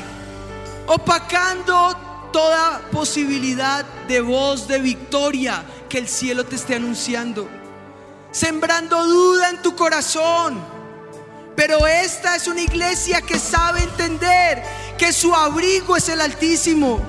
opacando 0.87 1.97
toda 2.33 2.80
posibilidad 2.92 3.85
de 4.07 4.21
voz 4.21 4.68
de 4.68 4.78
victoria 4.80 5.64
que 5.88 5.99
el 5.99 6.09
cielo 6.09 6.45
te 6.45 6.57
esté 6.57 6.76
anunciando, 6.76 7.49
sembrando 8.30 9.04
duda 9.06 9.50
en 9.50 9.62
tu 9.62 9.75
corazón. 9.75 10.58
Pero 11.56 11.87
esta 11.87 12.37
es 12.37 12.47
una 12.47 12.61
iglesia 12.61 13.20
que 13.20 13.38
sabe 13.38 13.82
entender 13.82 14.62
que 14.97 15.12
su 15.12 15.35
abrigo 15.35 15.97
es 15.97 16.08
el 16.08 16.20
Altísimo. 16.20 17.00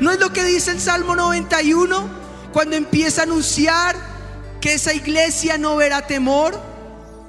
¿No 0.00 0.10
es 0.10 0.18
lo 0.18 0.32
que 0.32 0.44
dice 0.44 0.72
el 0.72 0.80
Salmo 0.80 1.14
91 1.14 2.08
cuando 2.52 2.76
empieza 2.76 3.20
a 3.20 3.24
anunciar 3.24 3.94
que 4.60 4.74
esa 4.74 4.92
iglesia 4.92 5.58
no 5.58 5.76
verá 5.76 6.06
temor? 6.06 6.60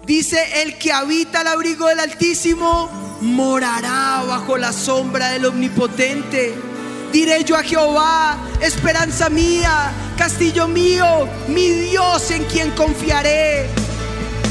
Dice, 0.05 0.63
el 0.63 0.77
que 0.79 0.91
habita 0.91 1.41
el 1.41 1.47
abrigo 1.47 1.87
del 1.87 1.99
Altísimo 1.99 2.89
morará 3.21 4.23
bajo 4.27 4.57
la 4.57 4.73
sombra 4.73 5.29
del 5.29 5.45
Omnipotente. 5.45 6.72
Diré 7.13 7.43
yo 7.43 7.55
a 7.55 7.61
Jehová, 7.61 8.37
esperanza 8.59 9.29
mía, 9.29 9.91
castillo 10.17 10.67
mío, 10.67 11.29
mi 11.47 11.69
Dios 11.69 12.31
en 12.31 12.43
quien 12.45 12.71
confiaré. 12.71 13.69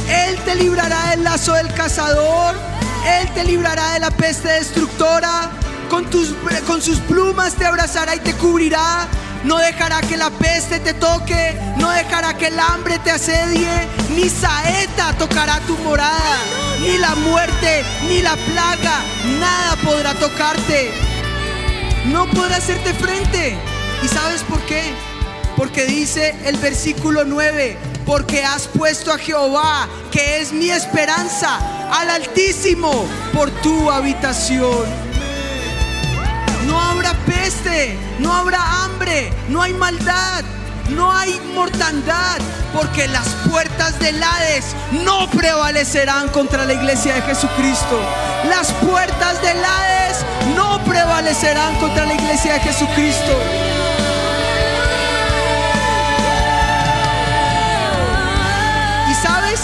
Él 0.08 0.38
te 0.44 0.54
librará 0.54 1.10
del 1.10 1.24
lazo 1.24 1.54
del 1.54 1.74
cazador, 1.74 2.54
Él 3.04 3.28
te 3.34 3.42
librará 3.42 3.94
de 3.94 3.98
la 3.98 4.12
peste 4.12 4.46
destructora, 4.46 5.50
con, 5.90 6.08
tus, 6.08 6.36
con 6.64 6.80
sus 6.80 6.98
plumas 7.00 7.54
te 7.54 7.66
abrazará 7.66 8.14
y 8.14 8.20
te 8.20 8.32
cubrirá. 8.34 9.08
No 9.42 9.58
dejará 9.58 10.00
que 10.00 10.16
la 10.16 10.30
peste 10.30 10.78
te 10.78 10.94
toque, 10.94 11.58
no 11.78 11.90
dejará 11.90 12.38
que 12.38 12.46
el 12.46 12.60
hambre 12.60 13.00
te 13.00 13.10
asedie, 13.10 13.88
ni 14.14 14.28
saeta 14.28 15.14
tocará 15.18 15.58
tu 15.66 15.76
morada, 15.78 16.38
ni 16.80 16.96
la 16.96 17.16
muerte, 17.16 17.84
ni 18.06 18.22
la 18.22 18.36
plaga, 18.36 19.00
nada 19.40 19.74
podrá 19.82 20.14
tocarte 20.14 21.11
no 22.06 22.26
podrá 22.26 22.56
hacerte 22.56 22.92
frente. 22.94 23.56
¿Y 24.02 24.08
sabes 24.08 24.42
por 24.42 24.60
qué? 24.62 24.82
Porque 25.56 25.86
dice 25.86 26.34
el 26.44 26.56
versículo 26.56 27.24
9, 27.24 27.76
porque 28.04 28.44
has 28.44 28.66
puesto 28.66 29.12
a 29.12 29.18
Jehová, 29.18 29.88
que 30.10 30.40
es 30.40 30.52
mi 30.52 30.70
esperanza, 30.70 31.58
al 31.92 32.10
Altísimo 32.10 33.06
por 33.32 33.50
tu 33.62 33.90
habitación. 33.90 35.12
No 36.66 36.80
habrá 36.80 37.12
peste, 37.26 37.96
no 38.18 38.32
habrá 38.32 38.84
hambre, 38.84 39.32
no 39.48 39.62
hay 39.62 39.74
maldad, 39.74 40.42
no 40.90 41.12
hay 41.12 41.38
mortandad, 41.54 42.38
porque 42.72 43.06
las 43.08 43.28
puertas 43.50 43.98
del 43.98 44.22
Hades 44.22 44.74
no 45.04 45.28
prevalecerán 45.30 46.28
contra 46.28 46.64
la 46.64 46.72
iglesia 46.72 47.14
de 47.14 47.22
Jesucristo. 47.22 48.00
Las 48.48 48.72
puertas 48.72 49.40
del 49.42 49.58
Hades 49.64 50.24
prevalecerán 50.86 51.76
contra 51.76 52.06
la 52.06 52.14
iglesia 52.14 52.54
de 52.54 52.60
Jesucristo. 52.60 53.38
¿Y 59.10 59.14
sabes? 59.14 59.60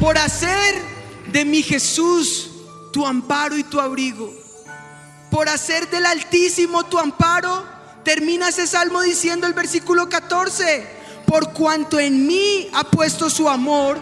Por 0.00 0.18
hacer 0.18 0.82
de 1.26 1.44
mi 1.44 1.62
Jesús 1.62 2.50
tu 2.92 3.06
amparo 3.06 3.56
y 3.56 3.64
tu 3.64 3.80
abrigo, 3.80 4.32
por 5.30 5.48
hacer 5.48 5.88
del 5.90 6.06
Altísimo 6.06 6.84
tu 6.84 6.98
amparo, 6.98 7.72
Termina 8.04 8.48
ese 8.48 8.66
salmo 8.66 9.00
diciendo 9.00 9.46
el 9.46 9.52
versículo 9.52 10.08
14, 10.08 10.84
por 11.24 11.52
cuanto 11.52 12.00
en 12.00 12.26
mí 12.26 12.68
ha 12.74 12.82
puesto 12.82 13.30
su 13.30 13.48
amor, 13.48 13.96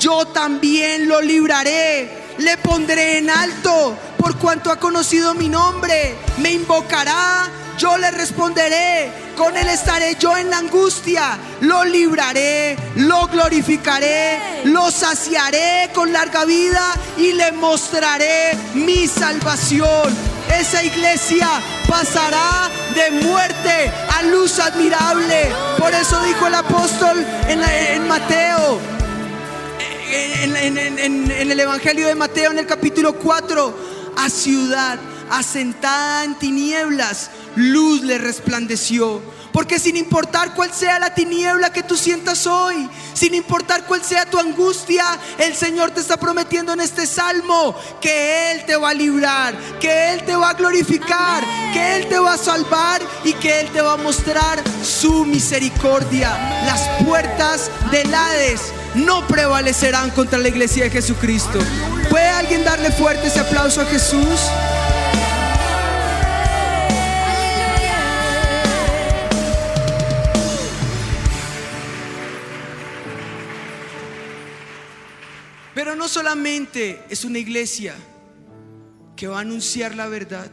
yo 0.00 0.26
también 0.26 1.06
lo 1.06 1.20
libraré, 1.20 2.34
le 2.38 2.56
pondré 2.58 3.18
en 3.18 3.30
alto, 3.30 3.96
por 4.26 4.38
cuanto 4.38 4.72
ha 4.72 4.76
conocido 4.80 5.34
mi 5.34 5.48
nombre, 5.48 6.16
me 6.38 6.50
invocará, 6.50 7.48
yo 7.78 7.96
le 7.96 8.10
responderé, 8.10 9.08
con 9.36 9.56
él 9.56 9.68
estaré 9.68 10.16
yo 10.18 10.36
en 10.36 10.50
la 10.50 10.58
angustia, 10.58 11.38
lo 11.60 11.84
libraré, 11.84 12.76
lo 12.96 13.28
glorificaré, 13.28 14.64
lo 14.64 14.90
saciaré 14.90 15.92
con 15.94 16.12
larga 16.12 16.44
vida 16.44 16.92
y 17.16 17.34
le 17.34 17.52
mostraré 17.52 18.58
mi 18.74 19.06
salvación. 19.06 20.12
Esa 20.58 20.82
iglesia 20.82 21.48
pasará 21.88 22.68
de 22.96 23.22
muerte 23.22 23.92
a 24.12 24.22
luz 24.22 24.58
admirable. 24.58 25.52
Por 25.78 25.94
eso 25.94 26.20
dijo 26.24 26.48
el 26.48 26.54
apóstol 26.54 27.24
en, 27.46 28.08
Mateo, 28.08 28.80
en, 30.10 31.30
el 31.30 31.60
Evangelio 31.60 32.08
de 32.08 32.16
Mateo, 32.16 32.50
en 32.50 32.58
el 32.58 32.66
capítulo 32.66 33.14
4, 33.14 33.95
a 34.16 34.28
ciudad 34.30 34.98
asentada 35.30 36.24
en 36.24 36.34
tinieblas, 36.38 37.30
luz 37.54 38.02
le 38.02 38.18
resplandeció. 38.18 39.20
Porque 39.56 39.78
sin 39.78 39.96
importar 39.96 40.52
cuál 40.52 40.70
sea 40.70 40.98
la 40.98 41.14
tiniebla 41.14 41.72
que 41.72 41.82
tú 41.82 41.96
sientas 41.96 42.46
hoy, 42.46 42.90
sin 43.14 43.32
importar 43.32 43.86
cuál 43.86 44.04
sea 44.04 44.26
tu 44.26 44.38
angustia, 44.38 45.02
el 45.38 45.56
Señor 45.56 45.92
te 45.92 46.00
está 46.00 46.18
prometiendo 46.18 46.74
en 46.74 46.80
este 46.80 47.06
salmo 47.06 47.74
que 47.98 48.52
Él 48.52 48.66
te 48.66 48.76
va 48.76 48.90
a 48.90 48.92
librar, 48.92 49.56
que 49.80 50.12
Él 50.12 50.24
te 50.26 50.36
va 50.36 50.50
a 50.50 50.52
glorificar, 50.52 51.42
que 51.72 51.96
Él 51.96 52.06
te 52.06 52.18
va 52.18 52.34
a 52.34 52.36
salvar 52.36 53.00
y 53.24 53.32
que 53.32 53.60
Él 53.60 53.70
te 53.70 53.80
va 53.80 53.94
a 53.94 53.96
mostrar 53.96 54.62
su 54.84 55.24
misericordia. 55.24 56.36
Las 56.66 57.02
puertas 57.06 57.70
del 57.90 58.14
Hades 58.14 58.60
no 58.94 59.26
prevalecerán 59.26 60.10
contra 60.10 60.38
la 60.38 60.48
iglesia 60.48 60.84
de 60.84 60.90
Jesucristo. 60.90 61.60
¿Puede 62.10 62.28
alguien 62.28 62.62
darle 62.62 62.90
fuerte 62.90 63.28
ese 63.28 63.40
aplauso 63.40 63.80
a 63.80 63.86
Jesús? 63.86 64.38
Pero 75.86 75.94
no 75.94 76.08
solamente 76.08 77.00
es 77.10 77.24
una 77.24 77.38
iglesia 77.38 77.94
que 79.14 79.28
va 79.28 79.38
a 79.38 79.42
anunciar 79.42 79.94
la 79.94 80.08
verdad 80.08 80.50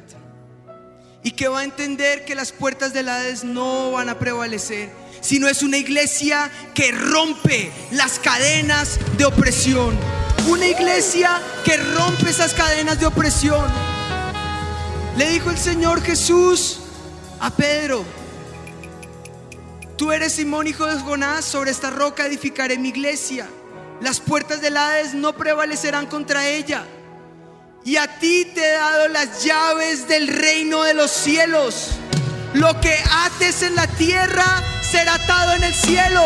y 1.23 1.31
que 1.31 1.47
va 1.47 1.61
a 1.61 1.63
entender 1.63 2.23
que 2.23 2.35
las 2.35 2.51
puertas 2.51 2.93
del 2.93 3.09
Hades 3.09 3.43
no 3.43 3.93
van 3.93 4.09
a 4.09 4.19
prevalecer, 4.19 4.91
sino 5.21 5.47
es 5.47 5.63
una 5.63 5.77
iglesia 5.77 6.51
que 6.75 6.91
rompe 6.91 7.71
las 7.89 8.19
cadenas 8.19 8.99
de 9.17 9.25
opresión. 9.25 9.97
Una 10.47 10.67
iglesia 10.67 11.41
que 11.65 11.77
rompe 11.77 12.29
esas 12.29 12.53
cadenas 12.53 12.99
de 12.99 13.07
opresión. 13.07 13.65
Le 15.17 15.31
dijo 15.31 15.49
el 15.49 15.57
Señor 15.57 16.03
Jesús 16.03 16.77
a 17.39 17.49
Pedro, 17.49 18.05
tú 19.97 20.11
eres 20.11 20.33
Simón 20.33 20.67
hijo 20.67 20.85
de 20.85 21.01
Jonás, 21.01 21.43
sobre 21.43 21.71
esta 21.71 21.89
roca 21.89 22.27
edificaré 22.27 22.77
mi 22.77 22.89
iglesia. 22.89 23.49
Las 24.03 24.19
puertas 24.19 24.59
del 24.59 24.75
Hades 24.75 25.13
no 25.13 25.31
prevalecerán 25.31 26.07
contra 26.07 26.45
ella. 26.45 26.83
Y 27.85 27.95
a 27.95 28.19
ti 28.19 28.51
te 28.53 28.59
he 28.59 28.73
dado 28.73 29.07
las 29.07 29.45
llaves 29.45 30.09
del 30.09 30.27
reino 30.27 30.83
de 30.83 30.93
los 30.93 31.09
cielos. 31.09 31.91
Lo 32.53 32.81
que 32.81 32.93
ates 33.25 33.63
en 33.63 33.75
la 33.75 33.87
tierra 33.87 34.61
será 34.81 35.13
atado 35.13 35.53
en 35.53 35.63
el 35.63 35.73
cielo. 35.73 36.21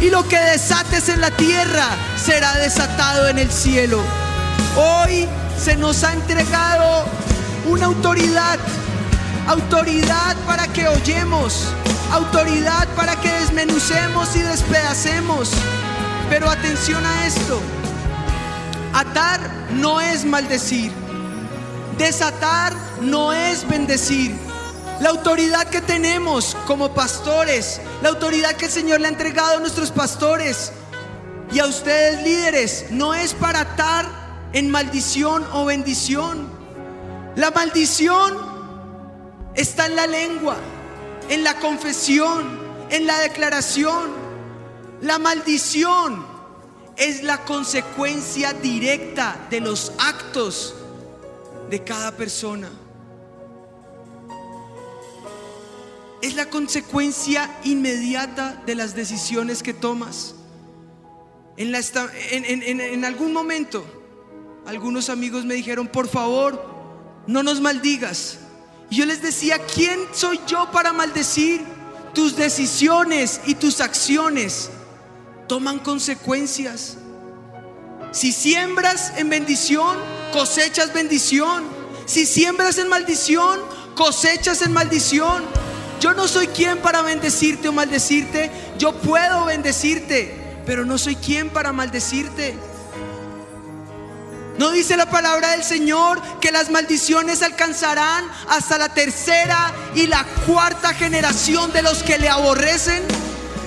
Y 0.00 0.10
lo 0.10 0.28
que 0.28 0.38
desates 0.38 1.08
en 1.08 1.20
la 1.20 1.32
tierra 1.32 1.88
será 2.16 2.54
desatado 2.58 3.26
en 3.26 3.40
el 3.40 3.50
cielo. 3.50 4.00
Hoy 4.76 5.26
se 5.60 5.74
nos 5.74 6.04
ha 6.04 6.12
entregado 6.12 7.06
una 7.66 7.86
autoridad. 7.86 8.60
Autoridad 9.48 10.36
para 10.46 10.68
que 10.68 10.86
oyemos. 10.86 11.74
Autoridad 12.12 12.86
para 12.94 13.20
que 13.20 13.32
desmenucemos 13.32 14.36
y 14.36 14.42
despedacemos. 14.42 15.50
Pero 16.28 16.48
atención 16.50 17.04
a 17.04 17.26
esto. 17.26 17.60
Atar 18.92 19.40
no 19.72 20.00
es 20.00 20.24
maldecir. 20.24 20.92
Desatar 21.98 22.72
no 23.00 23.32
es 23.32 23.66
bendecir. 23.68 24.34
La 25.00 25.10
autoridad 25.10 25.68
que 25.68 25.80
tenemos 25.80 26.56
como 26.66 26.94
pastores, 26.94 27.80
la 28.02 28.08
autoridad 28.08 28.52
que 28.52 28.64
el 28.64 28.70
Señor 28.70 29.00
le 29.00 29.06
ha 29.06 29.10
entregado 29.10 29.58
a 29.58 29.60
nuestros 29.60 29.90
pastores 29.90 30.72
y 31.52 31.58
a 31.58 31.66
ustedes 31.66 32.22
líderes, 32.22 32.86
no 32.90 33.14
es 33.14 33.34
para 33.34 33.60
atar 33.60 34.06
en 34.52 34.70
maldición 34.70 35.44
o 35.52 35.66
bendición. 35.66 36.48
La 37.36 37.50
maldición 37.50 38.38
está 39.54 39.84
en 39.84 39.96
la 39.96 40.06
lengua, 40.06 40.56
en 41.28 41.44
la 41.44 41.58
confesión, 41.60 42.58
en 42.88 43.06
la 43.06 43.18
declaración. 43.18 44.15
La 45.00 45.18
maldición 45.18 46.24
es 46.96 47.22
la 47.22 47.44
consecuencia 47.44 48.54
directa 48.54 49.46
de 49.50 49.60
los 49.60 49.92
actos 49.98 50.74
de 51.68 51.84
cada 51.84 52.16
persona. 52.16 52.70
Es 56.22 56.34
la 56.34 56.48
consecuencia 56.48 57.58
inmediata 57.64 58.62
de 58.64 58.74
las 58.74 58.94
decisiones 58.94 59.62
que 59.62 59.74
tomas. 59.74 60.34
En, 61.58 63.04
algún 63.04 63.32
momento, 63.34 63.84
algunos 64.66 65.10
amigos 65.10 65.44
me 65.44 65.54
dijeron, 65.54 65.88
por 65.88 66.08
favor, 66.08 66.64
no 67.26 67.42
nos 67.42 67.60
maldigas. 67.60 68.38
Y 68.88 68.96
yo 68.96 69.04
les 69.06 69.20
decía, 69.20 69.58
¿quién 69.58 70.00
soy 70.12 70.40
yo 70.46 70.70
para 70.72 70.92
maldecir? 70.94 71.60
Tus 72.14 72.34
decisiones 72.34 73.42
y 73.44 73.56
tus 73.56 73.82
acciones 73.82 74.70
toman 75.46 75.78
consecuencias. 75.78 76.96
Si 78.12 78.32
siembras 78.32 79.12
en 79.16 79.28
bendición, 79.28 79.96
cosechas 80.32 80.92
bendición. 80.92 81.64
Si 82.06 82.24
siembras 82.24 82.78
en 82.78 82.88
maldición, 82.88 83.60
cosechas 83.94 84.62
en 84.62 84.72
maldición. 84.72 85.44
Yo 86.00 86.14
no 86.14 86.28
soy 86.28 86.48
quien 86.48 86.78
para 86.78 87.02
bendecirte 87.02 87.68
o 87.68 87.72
maldecirte. 87.72 88.50
Yo 88.78 88.92
puedo 88.94 89.46
bendecirte, 89.46 90.62
pero 90.66 90.84
no 90.84 90.98
soy 90.98 91.16
quien 91.16 91.50
para 91.50 91.72
maldecirte. 91.72 92.54
¿No 94.58 94.70
dice 94.70 94.96
la 94.96 95.10
palabra 95.10 95.50
del 95.50 95.64
Señor 95.64 96.20
que 96.40 96.50
las 96.50 96.70
maldiciones 96.70 97.42
alcanzarán 97.42 98.24
hasta 98.48 98.78
la 98.78 98.88
tercera 98.88 99.74
y 99.94 100.06
la 100.06 100.24
cuarta 100.46 100.94
generación 100.94 101.72
de 101.72 101.82
los 101.82 102.02
que 102.02 102.18
le 102.18 102.28
aborrecen? 102.28 103.02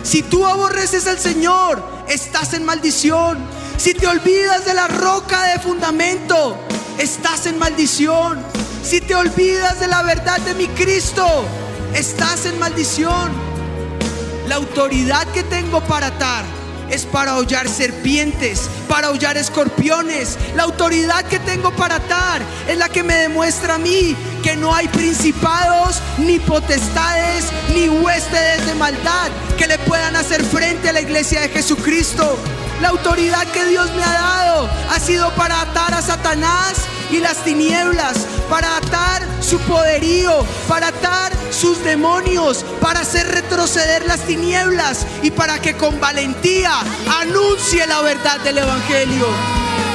Si 0.04 0.24
tú 0.24 0.46
aborreces 0.46 1.08
al 1.08 1.20
Señor, 1.20 1.84
estás 2.08 2.54
en 2.54 2.66
maldición. 2.66 3.38
Si 3.78 3.94
te 3.94 4.08
olvidas 4.08 4.66
de 4.66 4.74
la 4.74 4.88
roca 4.88 5.44
de 5.44 5.60
fundamento, 5.60 6.58
estás 6.98 7.46
en 7.46 7.58
maldición. 7.58 8.44
Si 8.84 9.02
te 9.02 9.16
olvidas 9.16 9.80
de 9.80 9.88
la 9.88 10.04
verdad 10.04 10.40
de 10.40 10.54
mi 10.56 10.68
Cristo, 10.68 11.46
estás 11.94 12.46
en 12.46 12.58
maldición. 12.60 13.32
La 14.48 14.56
autoridad 14.56 15.28
que 15.28 15.44
tengo 15.44 15.82
para 15.82 16.08
atar 16.08 16.59
es 16.92 17.06
para 17.06 17.36
hollar 17.36 17.68
serpientes, 17.68 18.70
para 18.88 19.12
hollar 19.12 19.38
escorpiones. 19.38 20.38
La 20.56 20.64
autoridad 20.64 21.26
que 21.26 21.40
tengo 21.40 21.72
para 21.72 21.96
atar 21.96 22.42
es 22.68 22.78
la 22.78 22.90
que 22.90 23.04
me 23.04 23.16
demuestra 23.16 23.76
a 23.76 23.78
mí 23.78 24.16
que 24.44 24.56
no 24.56 24.74
hay 24.74 24.88
principados, 24.88 26.02
ni 26.18 26.40
potestades, 26.40 27.46
ni 27.74 27.90
huéspedes 27.90 28.66
de 28.66 28.76
maldad 28.76 29.30
que 29.58 29.68
le 29.68 29.78
puedan 29.80 30.16
hacer 30.16 30.44
frente 30.44 30.90
a 30.90 30.94
la 30.94 31.02
iglesia 31.02 31.42
de 31.42 31.50
Jesucristo. 31.50 32.38
La 32.82 32.90
autoridad 32.90 33.46
que 33.52 33.66
Dios 33.66 33.92
me 33.94 34.04
ha 34.04 34.14
dado 34.14 34.70
ha 34.90 35.00
sido 35.00 35.30
para 35.36 35.62
atar 35.62 35.94
a 35.94 36.02
Satanás 36.02 36.76
y 37.12 37.20
las 37.20 37.44
tinieblas, 37.44 38.26
para 38.50 38.78
atar 38.78 39.19
su 39.50 39.58
poderío, 39.62 40.46
para 40.68 40.90
atar 40.90 41.32
sus 41.50 41.84
demonios, 41.84 42.64
para 42.80 43.00
hacer 43.00 43.28
retroceder 43.28 44.06
las 44.06 44.20
tinieblas 44.22 45.08
y 45.24 45.32
para 45.32 45.60
que 45.60 45.74
con 45.74 46.00
valentía 46.00 46.72
anuncie 47.20 47.88
la 47.88 48.02
verdad 48.02 48.40
del 48.42 48.60
Evangelio. 48.60 49.26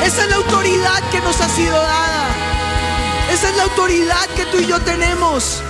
Esa 0.05 0.25
es 0.25 0.31
la 0.31 0.37
autoridad 0.37 1.01
que 1.13 1.21
nos 1.21 1.41
ha 1.41 1.49
sido 1.49 1.77
dada. 1.77 2.27
Esa 3.33 3.49
es 3.49 3.57
la 3.57 3.63
autoridad 3.63 4.27
que 4.35 4.45
tú 4.47 4.59
y 4.59 4.67
yo 4.67 4.81
tenemos. 4.81 5.63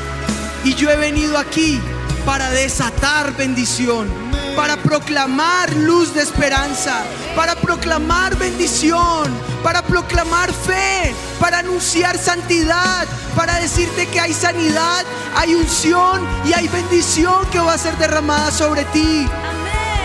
Y 0.65 0.75
yo 0.75 0.91
he 0.91 0.97
venido 0.97 1.37
aquí 1.37 1.79
para 2.25 2.49
desatar 2.51 3.37
bendición, 3.37 4.09
para 4.57 4.77
proclamar 4.77 5.73
luz 5.75 6.15
de 6.15 6.23
esperanza, 6.23 7.03
para 7.35 7.55
proclamar 7.57 8.37
bendición, 8.37 9.33
para 9.63 9.83
proclamar 9.83 10.53
fe, 10.53 11.15
para 11.41 11.59
anunciar 11.59 12.19
santidad, 12.19 13.07
para 13.35 13.59
decirte 13.59 14.07
que 14.07 14.21
hay 14.21 14.33
sanidad, 14.33 15.05
hay 15.37 15.55
unción 15.55 16.27
y 16.45 16.53
hay 16.53 16.69
bendición 16.69 17.47
que 17.51 17.59
va 17.59 17.75
a 17.75 17.79
ser 17.79 17.97
derramada 17.99 18.51
sobre 18.51 18.85
ti. 18.87 19.27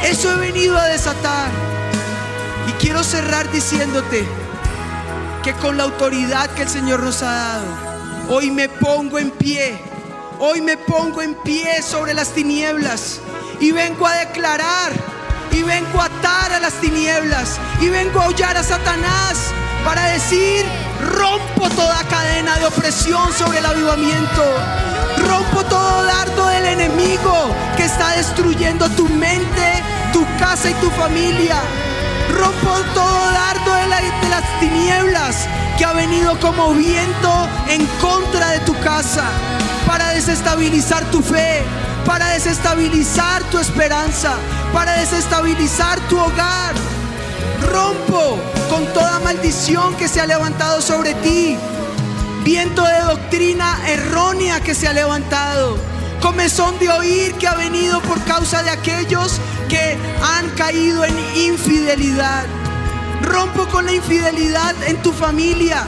Eso 0.03 0.31
he 0.33 0.37
venido 0.37 0.77
a 0.77 0.85
desatar. 0.85 1.49
Y 2.67 2.71
quiero 2.73 3.03
cerrar 3.03 3.51
diciéndote 3.51 4.27
que 5.43 5.53
con 5.53 5.77
la 5.77 5.83
autoridad 5.83 6.49
que 6.51 6.63
el 6.63 6.69
Señor 6.69 7.03
nos 7.03 7.21
ha 7.21 7.31
dado, 7.31 7.65
hoy 8.29 8.51
me 8.51 8.69
pongo 8.69 9.19
en 9.19 9.31
pie 9.31 9.89
Hoy 10.41 10.61
me 10.61 10.77
pongo 10.77 11.21
en 11.21 11.35
pie 11.35 11.81
sobre 11.81 12.13
las 12.13 12.29
tinieblas 12.29 13.19
y 13.59 13.71
vengo 13.71 14.07
a 14.07 14.15
declarar 14.15 14.93
y 15.51 15.63
vengo 15.63 16.01
a 16.01 16.05
atar 16.05 16.53
a 16.53 16.59
las 16.59 16.73
tinieblas 16.73 17.59
y 17.81 17.89
vengo 17.89 18.21
a 18.21 18.27
hollar 18.27 18.57
a 18.57 18.63
Satanás 18.63 19.51
para 19.83 20.05
decir, 20.09 20.65
rompo 21.01 21.69
toda 21.69 22.03
cadena 22.03 22.57
de 22.57 22.65
opresión 22.65 23.31
sobre 23.33 23.59
el 23.59 23.65
avivamiento. 23.65 24.43
Rompo 25.27 25.63
todo 25.65 26.03
dardo 26.03 26.47
del 26.47 26.65
enemigo 26.65 27.55
que 27.75 27.85
está 27.85 28.15
destruyendo 28.15 28.89
tu 28.89 29.07
mente, 29.07 29.83
tu 30.13 30.25
casa 30.37 30.69
y 30.69 30.73
tu 30.75 30.89
familia. 30.91 31.57
Rompo 32.37 32.75
todo 32.93 33.31
dardo 33.31 33.73
de, 33.73 33.81
de 34.21 34.29
las 34.29 34.59
tinieblas 34.59 35.47
que 35.77 35.85
ha 35.85 35.93
venido 35.93 36.39
como 36.39 36.73
viento 36.73 37.47
en 37.67 37.85
contra 38.01 38.51
de 38.51 38.59
tu 38.59 38.77
casa 38.81 39.25
para 39.87 40.09
desestabilizar 40.09 41.03
tu 41.05 41.21
fe, 41.21 41.63
para 42.09 42.29
desestabilizar 42.29 43.43
tu 43.51 43.59
esperanza, 43.59 44.35
para 44.73 44.93
desestabilizar 44.93 45.99
tu 46.07 46.19
hogar. 46.19 46.73
Rompo 47.71 48.39
con 48.67 48.83
toda 48.95 49.19
maldición 49.19 49.95
que 49.95 50.07
se 50.07 50.19
ha 50.19 50.25
levantado 50.25 50.81
sobre 50.81 51.13
ti, 51.13 51.55
viento 52.43 52.83
de 52.83 52.99
doctrina 53.01 53.77
errónea 53.87 54.59
que 54.59 54.73
se 54.73 54.87
ha 54.87 54.93
levantado, 54.93 55.77
comezón 56.19 56.79
de 56.79 56.89
oír 56.89 57.35
que 57.35 57.47
ha 57.47 57.53
venido 57.53 58.01
por 58.01 58.19
causa 58.23 58.63
de 58.63 58.71
aquellos 58.71 59.39
que 59.69 59.95
han 60.23 60.49
caído 60.55 61.05
en 61.05 61.15
infidelidad. 61.35 62.43
Rompo 63.21 63.67
con 63.67 63.85
la 63.85 63.93
infidelidad 63.93 64.73
en 64.87 64.99
tu 65.03 65.13
familia. 65.13 65.85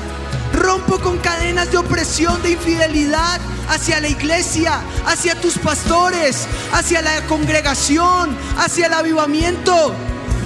Rompo 0.61 0.99
con 0.99 1.17
cadenas 1.17 1.71
de 1.71 1.77
opresión, 1.77 2.41
de 2.43 2.51
infidelidad 2.51 3.41
hacia 3.67 3.99
la 3.99 4.07
iglesia, 4.07 4.81
hacia 5.07 5.33
tus 5.41 5.57
pastores, 5.57 6.47
hacia 6.71 7.01
la 7.01 7.25
congregación, 7.25 8.37
hacia 8.57 8.85
el 8.85 8.93
avivamiento. 8.93 9.95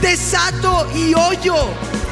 Desato 0.01 0.88
y 0.95 1.13
hoyo 1.15 1.56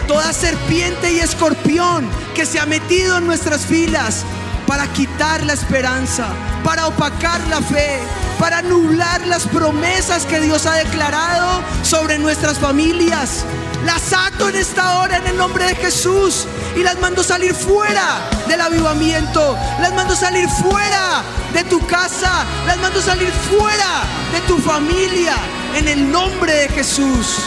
toda 0.07 0.33
serpiente 0.33 1.13
y 1.13 1.19
escorpión 1.19 2.09
que 2.35 2.45
se 2.45 2.59
ha 2.59 2.65
metido 2.65 3.19
en 3.19 3.25
nuestras 3.25 3.65
filas 3.65 4.25
para 4.67 4.85
quitar 4.91 5.43
la 5.43 5.53
esperanza, 5.53 6.27
para 6.63 6.87
opacar 6.87 7.39
la 7.47 7.61
fe, 7.61 7.99
para 8.37 8.61
nublar 8.61 9.25
las 9.27 9.47
promesas 9.47 10.25
que 10.25 10.41
Dios 10.41 10.65
ha 10.65 10.75
declarado 10.75 11.61
sobre 11.83 12.17
nuestras 12.17 12.59
familias. 12.59 13.45
Las 13.85 14.13
ato 14.13 14.49
en 14.49 14.55
esta 14.55 14.99
hora 14.99 15.17
en 15.17 15.27
el 15.27 15.37
nombre 15.37 15.65
de 15.65 15.75
Jesús 15.75 16.45
y 16.75 16.83
las 16.83 16.99
mando 16.99 17.23
salir 17.23 17.53
fuera 17.53 18.29
del 18.47 18.61
avivamiento. 18.61 19.57
Las 19.81 19.93
mando 19.93 20.15
salir 20.15 20.47
fuera 20.49 21.21
de 21.53 21.63
tu 21.65 21.85
casa. 21.85 22.45
Las 22.65 22.77
mando 22.77 23.01
salir 23.01 23.31
fuera 23.31 24.03
de 24.31 24.41
tu 24.47 24.57
familia 24.57 25.35
en 25.75 25.87
el 25.87 26.11
nombre 26.11 26.53
de 26.53 26.69
Jesús. 26.69 27.39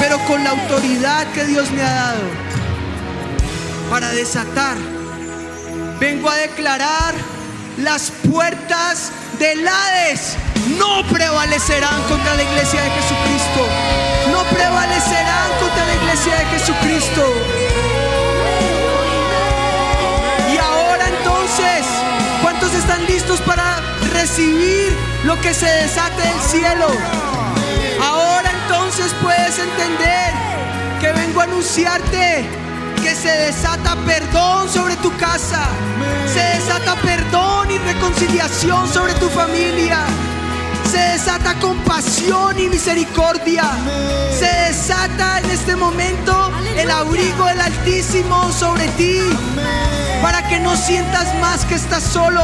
Pero 0.00 0.18
con 0.26 0.42
la 0.42 0.50
autoridad 0.50 1.26
que 1.32 1.44
Dios 1.44 1.70
me 1.70 1.82
ha 1.82 1.94
dado 1.94 2.22
para 3.90 4.08
desatar, 4.10 4.76
vengo 6.00 6.28
a 6.28 6.36
declarar 6.36 7.14
las 7.78 8.10
puertas 8.30 9.12
del 9.38 9.66
Hades 9.66 10.36
no 10.78 11.02
prevalecerán 11.08 12.02
contra 12.08 12.34
la 12.34 12.42
iglesia 12.42 12.82
de 12.82 12.90
Jesucristo. 12.90 14.01
Prevalecerán 14.54 15.50
contra 15.60 15.86
la 15.86 15.94
iglesia 15.94 16.34
de 16.36 16.44
Jesucristo. 16.46 17.22
Y 20.52 20.58
ahora 20.58 21.08
entonces, 21.08 21.86
¿cuántos 22.42 22.72
están 22.74 23.04
listos 23.06 23.40
para 23.40 23.80
recibir 24.12 24.96
lo 25.24 25.40
que 25.40 25.54
se 25.54 25.66
desate 25.66 26.22
del 26.22 26.40
cielo? 26.40 26.86
Ahora 28.02 28.50
entonces 28.62 29.14
puedes 29.22 29.58
entender 29.58 30.32
que 31.00 31.12
vengo 31.12 31.40
a 31.40 31.44
anunciarte 31.44 32.48
que 33.02 33.14
se 33.16 33.28
desata 33.28 33.96
perdón 34.06 34.68
sobre 34.68 34.96
tu 34.96 35.14
casa, 35.16 35.66
se 36.32 36.40
desata 36.40 36.94
perdón 36.96 37.70
y 37.70 37.78
reconciliación 37.78 38.88
sobre 38.88 39.12
tu 39.14 39.28
familia, 39.28 39.98
se 40.92 40.98
desata 40.98 41.54
compasión 41.58 42.58
y 42.58 42.68
misericordia. 42.68 43.64
Se 44.38 44.68
desata 44.68 45.38
en 45.38 45.50
este 45.50 45.74
momento 45.74 46.52
el 46.76 46.90
abrigo 46.90 47.46
del 47.46 47.62
Altísimo 47.62 48.52
sobre 48.52 48.86
ti. 48.98 49.20
Para 50.20 50.46
que 50.48 50.60
no 50.60 50.76
sientas 50.76 51.34
más 51.40 51.64
que 51.64 51.76
estás 51.76 52.02
solo. 52.02 52.42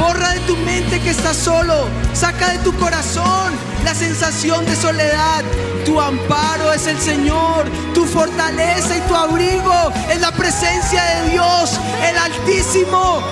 Borra 0.00 0.32
de 0.32 0.40
tu 0.40 0.56
mente 0.56 1.00
que 1.00 1.10
estás 1.10 1.36
solo. 1.36 1.86
Saca 2.12 2.48
de 2.54 2.58
tu 2.58 2.76
corazón 2.76 3.52
la 3.84 3.94
sensación 3.94 4.66
de 4.66 4.74
soledad. 4.74 5.44
Tu 5.84 6.00
amparo 6.00 6.72
es 6.72 6.88
el 6.88 6.98
Señor. 6.98 7.70
Tu 7.94 8.04
fortaleza 8.04 8.96
y 8.96 9.00
tu 9.02 9.14
abrigo 9.14 9.92
es 10.10 10.20
la 10.20 10.32
presencia 10.32 11.04
de 11.04 11.30
Dios, 11.30 11.78
el 12.02 12.18
Altísimo. 12.18 13.22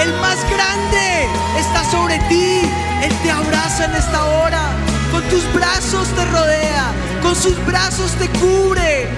El 0.00 0.10
más 0.22 0.38
grande 0.48 1.28
está 1.58 1.84
sobre 1.90 2.18
ti. 2.30 2.62
Él 3.02 3.12
te 3.22 3.30
abraza 3.30 3.86
en 3.86 3.94
esta 3.94 4.24
hora. 4.24 4.62
Con 5.10 5.22
tus 5.24 5.50
brazos 5.52 6.08
te 6.08 6.24
rodea. 6.26 6.92
Con 7.22 7.34
sus 7.34 7.56
brazos 7.66 8.12
te 8.12 8.28
cubre. 8.38 9.08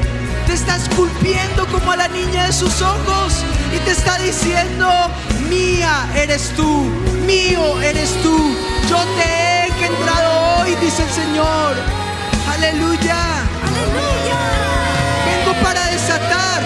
Te 0.47 0.55
está 0.55 0.77
esculpiendo 0.77 1.67
como 1.67 1.93
a 1.93 1.97
la 1.97 2.09
niña 2.09 2.47
de 2.47 2.53
sus 2.53 2.81
ojos. 2.81 3.45
Y 3.75 3.79
te 3.81 3.91
está 3.91 4.19
diciendo, 4.19 4.89
mía 5.49 6.09
eres 6.15 6.53
tú. 6.57 6.91
Mío 7.27 7.81
eres 7.83 8.11
tú. 8.23 8.55
Yo 8.89 8.99
te 9.17 9.23
he 9.23 9.67
engendrado 9.67 10.61
hoy, 10.61 10.75
dice 10.77 11.03
el 11.03 11.11
Señor. 11.11 11.75
Aleluya. 12.55 13.17
Aleluya. 13.67 14.39
Vengo 15.27 15.61
para 15.63 15.85
desatar 15.87 16.63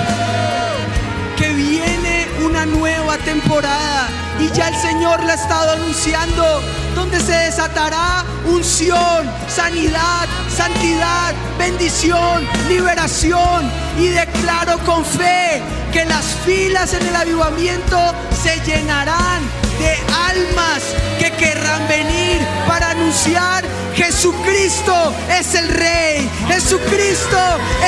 que 1.36 1.48
viene 1.52 2.26
una 2.44 2.66
nueva 2.66 3.16
temporada 3.18 4.25
y 4.40 4.50
ya 4.52 4.68
el 4.68 4.76
Señor 4.76 5.22
la 5.24 5.32
ha 5.32 5.36
estado 5.36 5.72
anunciando, 5.72 6.62
donde 6.94 7.20
se 7.20 7.32
desatará 7.32 8.24
unción, 8.44 9.30
sanidad, 9.48 10.26
santidad, 10.54 11.34
bendición, 11.58 12.46
liberación. 12.68 13.70
Y 13.98 14.08
declaro 14.08 14.78
con 14.80 15.04
fe 15.04 15.62
que 15.92 16.04
las 16.04 16.24
filas 16.44 16.92
en 16.92 17.06
el 17.06 17.16
avivamiento 17.16 17.98
se 18.42 18.60
llenarán 18.60 19.42
de 19.78 19.96
almas 20.28 20.82
que 21.18 21.30
querrán 21.32 21.86
venir 21.88 22.40
para 22.66 22.90
anunciar 22.90 23.64
Jesucristo 23.94 25.14
es 25.30 25.54
el 25.54 25.68
Rey, 25.68 26.30
Jesucristo 26.48 27.38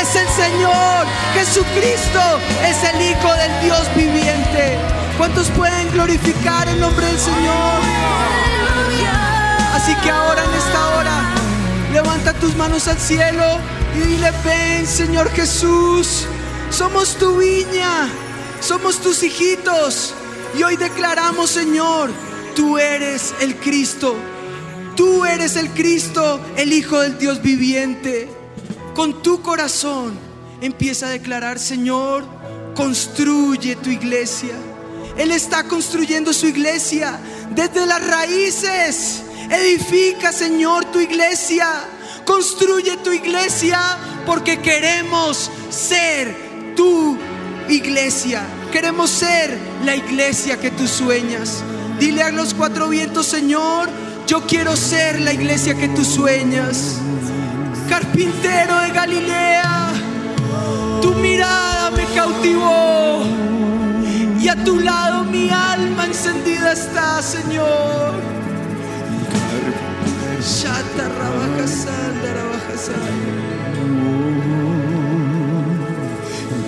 es 0.01 0.17
el 0.17 0.29
Señor, 0.29 1.07
Jesucristo 1.35 2.41
es 2.65 2.95
el 2.95 3.11
Hijo 3.11 3.35
del 3.35 3.61
Dios 3.61 3.95
viviente. 3.95 4.98
¿Cuántos 5.19 5.51
pueden 5.51 5.91
glorificar 5.91 6.69
el 6.69 6.79
nombre 6.79 7.05
del 7.05 7.19
Señor? 7.19 7.81
Así 9.75 9.93
que 9.97 10.11
ahora 10.11 10.45
en 10.45 10.55
esta 10.55 10.97
hora, 10.97 11.35
levanta 11.93 12.33
tus 12.35 12.55
manos 12.55 12.87
al 12.87 12.99
cielo 12.99 13.59
y 13.97 14.07
dile, 14.07 14.31
ven 14.45 14.87
Señor 14.87 15.29
Jesús, 15.31 16.25
somos 16.71 17.17
tu 17.17 17.37
viña, 17.37 18.09
somos 18.61 19.01
tus 19.01 19.25
hijitos. 19.25 20.15
Y 20.57 20.63
hoy 20.63 20.77
declaramos, 20.77 21.51
Señor, 21.51 22.11
tú 22.55 22.79
eres 22.79 23.35
el 23.41 23.57
Cristo. 23.57 24.15
Tú 24.95 25.25
eres 25.25 25.57
el 25.57 25.71
Cristo, 25.71 26.41
el 26.57 26.73
Hijo 26.73 27.01
del 27.01 27.19
Dios 27.19 27.43
viviente. 27.43 28.31
Con 28.95 29.21
tu 29.21 29.43
corazón 29.43 30.17
empieza 30.61 31.07
a 31.07 31.11
declarar, 31.11 31.59
Señor, 31.59 32.25
construye 32.77 33.75
tu 33.75 33.91
iglesia. 33.91 34.55
Él 35.19 35.33
está 35.33 35.65
construyendo 35.65 36.33
su 36.33 36.47
iglesia 36.47 37.19
desde 37.51 37.85
las 37.87 38.07
raíces. 38.07 39.23
Edifica, 39.51 40.33
Señor, 40.33 40.85
tu 40.87 41.01
iglesia. 41.01 41.67
Construye 42.25 42.97
tu 42.99 43.13
iglesia 43.13 43.81
porque 44.25 44.61
queremos 44.61 45.51
ser 45.71 46.75
tu 46.77 47.19
iglesia. 47.69 48.43
Queremos 48.71 49.11
ser 49.11 49.59
la 49.85 49.97
iglesia 49.97 50.57
que 50.61 50.71
tú 50.71 50.87
sueñas. 50.87 51.65
Dile 51.99 52.23
a 52.23 52.31
los 52.31 52.55
cuatro 52.55 52.89
vientos, 52.89 53.27
Señor, 53.27 53.89
yo 54.29 54.47
quiero 54.47 54.77
ser 54.77 55.21
la 55.21 55.33
iglesia 55.33 55.75
que 55.75 55.89
tú 55.89 56.05
sueñas. 56.05 56.99
Carpintero 57.89 58.79
de 58.81 58.91
Galilea, 58.91 59.93
tu 61.03 61.13
mirada 61.15 61.91
me 61.91 62.05
cautivó. 62.15 63.08
Tu 64.65 64.81
lado 64.81 65.25
mi 65.25 65.51
alma 65.51 66.07
encendida 66.07 66.73
está, 66.73 67.23
Señor. 67.23 68.15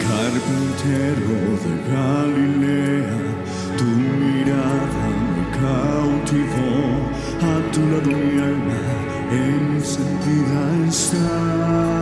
Carpintero 0.06 1.38
de 1.64 1.72
Galilea, 1.92 3.18
tu 3.78 3.84
mirada 3.84 5.04
me 5.34 5.44
cautivó. 5.60 6.72
A 7.42 7.72
tu 7.72 7.80
lado 7.90 8.10
mi 8.10 8.38
alma 8.38 8.80
encendida 9.30 10.62
está. 10.88 11.99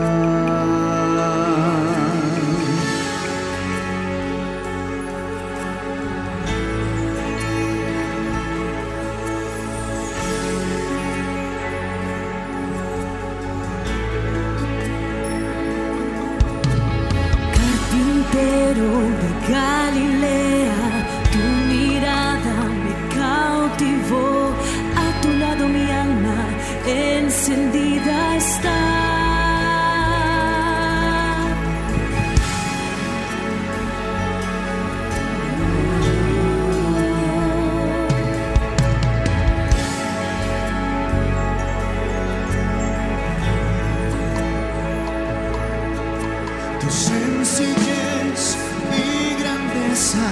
Sencillez 47.58 48.56
y 48.94 49.42
grandeza, 49.42 50.26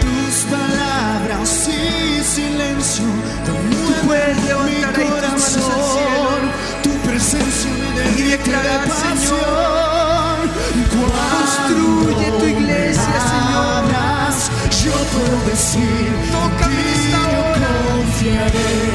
tus 0.00 0.34
palabras 0.50 1.68
y 1.68 2.24
silencio, 2.24 3.04
Tú 3.44 4.06
puedes 4.06 4.36
mi 4.36 4.42
levantar 4.44 4.94
al 4.94 5.10
corazón, 5.10 5.62
cielo 5.92 6.30
tu 6.82 6.92
presencia 7.08 7.70
me 7.94 8.22
y 8.22 8.30
declarar, 8.30 8.80
pasión. 8.88 9.40
Cuando 10.90 11.20
Construye 11.36 12.28
tu 12.38 12.46
iglesia, 12.46 13.18
Señor. 13.30 13.82
yo 14.82 14.94
decir, 15.50 16.08
esta 16.24 16.40
en 16.40 16.70
ti 16.70 17.12
yo 17.12 17.24
confiaré. 17.96 18.89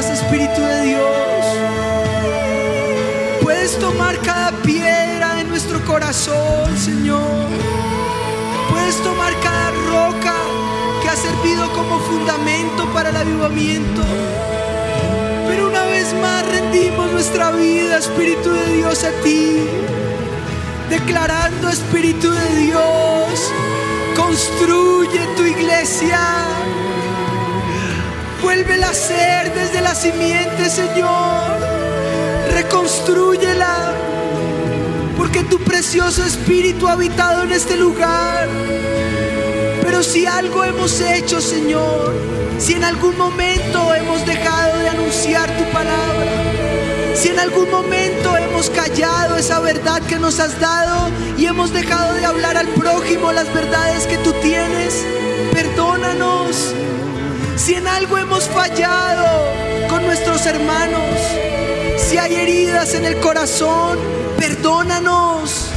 Espíritu 0.00 0.60
de 0.60 0.82
Dios. 0.82 1.46
Puedes 3.40 3.78
tomar 3.78 4.18
cada 4.18 4.50
piedra 4.62 5.36
de 5.36 5.44
nuestro 5.44 5.84
corazón, 5.84 6.76
Señor. 6.76 7.46
Puedes 8.70 8.96
tomar 9.04 9.32
cada 9.40 9.70
roca 9.70 10.34
que 11.00 11.08
ha 11.08 11.14
servido 11.14 11.72
como 11.72 12.00
fundamento 12.00 12.92
para 12.92 13.10
el 13.10 13.16
avivamiento. 13.16 14.02
Pero 15.46 15.68
una 15.68 15.84
vez 15.84 16.12
más 16.14 16.44
rendimos 16.48 17.12
nuestra 17.12 17.52
vida, 17.52 17.98
Espíritu 17.98 18.50
de 18.50 18.72
Dios, 18.74 19.04
a 19.04 19.12
ti. 19.22 19.60
Declarando, 20.90 21.68
Espíritu 21.68 22.32
de 22.32 22.56
Dios, 22.56 23.52
construye 24.16 25.20
tu 25.36 25.44
iglesia. 25.44 26.18
Vuélvela 28.54 28.90
a 28.90 28.94
ser 28.94 29.52
desde 29.52 29.80
la 29.80 29.96
simiente, 29.96 30.70
Señor. 30.70 31.58
Reconstrúyela. 32.52 33.92
Porque 35.16 35.42
tu 35.42 35.58
precioso 35.58 36.24
Espíritu 36.24 36.86
ha 36.86 36.92
habitado 36.92 37.42
en 37.42 37.50
este 37.50 37.76
lugar. 37.76 38.46
Pero 39.82 40.04
si 40.04 40.26
algo 40.26 40.62
hemos 40.62 41.00
hecho, 41.00 41.40
Señor, 41.40 42.14
si 42.60 42.74
en 42.74 42.84
algún 42.84 43.18
momento 43.18 43.92
hemos 43.92 44.24
dejado 44.24 44.78
de 44.78 44.88
anunciar 44.88 45.50
tu 45.56 45.64
palabra, 45.72 46.32
si 47.12 47.30
en 47.30 47.40
algún 47.40 47.68
momento 47.72 48.36
hemos 48.36 48.70
callado 48.70 49.36
esa 49.36 49.58
verdad 49.58 50.00
que 50.02 50.20
nos 50.20 50.38
has 50.38 50.60
dado 50.60 51.10
y 51.36 51.46
hemos 51.46 51.72
dejado 51.72 52.14
de 52.14 52.24
hablar 52.24 52.56
al 52.56 52.68
prójimo 52.68 53.32
las 53.32 53.52
verdades 53.52 54.06
que 54.06 54.18
tú 54.18 54.32
tienes, 54.34 55.04
perdónanos. 55.52 56.72
Si 57.64 57.74
en 57.74 57.88
algo 57.88 58.18
hemos 58.18 58.44
fallado 58.44 59.48
con 59.88 60.04
nuestros 60.04 60.44
hermanos, 60.44 61.18
si 61.96 62.18
hay 62.18 62.34
heridas 62.34 62.92
en 62.92 63.06
el 63.06 63.18
corazón, 63.20 63.98
perdónanos. 64.36 65.70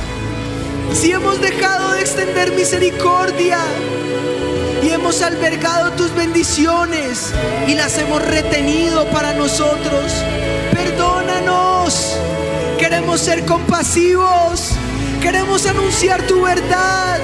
Si 0.93 1.13
hemos 1.13 1.39
dejado 1.39 1.93
de 1.93 2.01
extender 2.01 2.51
misericordia 2.51 3.59
y 4.83 4.89
hemos 4.89 5.21
albergado 5.21 5.93
tus 5.93 6.13
bendiciones 6.13 7.31
y 7.67 7.75
las 7.75 7.97
hemos 7.99 8.21
retenido 8.21 9.05
para 9.11 9.31
nosotros, 9.31 10.11
perdónanos. 10.73 12.17
Queremos 12.77 13.21
ser 13.21 13.45
compasivos, 13.45 14.71
queremos 15.21 15.65
anunciar 15.65 16.21
tu 16.23 16.41
verdad, 16.41 17.17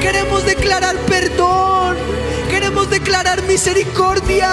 queremos 0.00 0.44
declarar 0.44 0.96
perdón, 1.06 1.96
queremos 2.82 2.90
declarar 2.90 3.42
misericordia, 3.42 4.50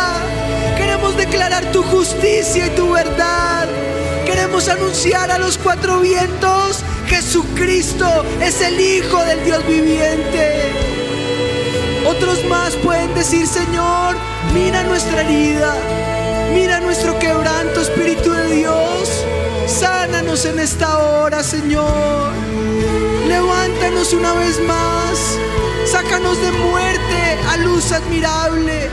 queremos 0.77 1.17
declarar 1.17 1.71
tu 1.71 1.81
justicia 1.81 2.67
y 2.67 2.69
tu 2.71 2.91
verdad. 2.91 3.67
Queremos 4.25 4.67
anunciar 4.67 5.31
a 5.31 5.39
los 5.39 5.57
cuatro 5.57 6.01
vientos, 6.01 6.83
Jesucristo 7.07 8.05
es 8.39 8.61
el 8.61 8.79
Hijo 8.79 9.23
del 9.23 9.43
Dios 9.45 9.65
viviente. 9.65 10.73
Otros 12.05 12.45
más 12.45 12.75
pueden 12.75 13.15
decir, 13.15 13.47
Señor, 13.47 14.15
mira 14.53 14.83
nuestra 14.83 15.21
herida, 15.21 15.73
mira 16.53 16.79
nuestro 16.81 17.17
quebranto, 17.17 17.81
Espíritu 17.81 18.31
de 18.31 18.55
Dios. 18.57 19.25
Sánanos 19.65 20.45
en 20.45 20.59
esta 20.59 20.99
hora, 20.99 21.41
Señor. 21.41 22.31
Levántanos 23.27 24.13
una 24.13 24.33
vez 24.33 24.59
más. 24.67 25.39
Sácanos 25.85 26.39
de 26.39 26.51
muerte 26.51 27.19
a 27.49 27.57
luz 27.57 27.78
admirable. 27.91 28.89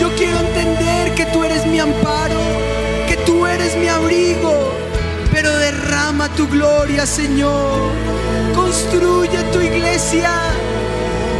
Yo 0.00 0.14
quiero 0.16 0.38
entender 0.40 1.14
que 1.14 1.26
tú 1.26 1.44
eres 1.44 1.66
mi 1.66 1.78
amparo, 1.78 2.40
que 3.06 3.16
tú 3.18 3.46
eres 3.46 3.76
mi 3.76 3.88
abrigo, 3.88 4.72
pero 5.30 5.56
derrama 5.56 6.28
tu 6.30 6.48
gloria, 6.48 7.06
Señor. 7.06 7.90
Construye 8.54 9.42
tu 9.52 9.60
iglesia. 9.60 10.30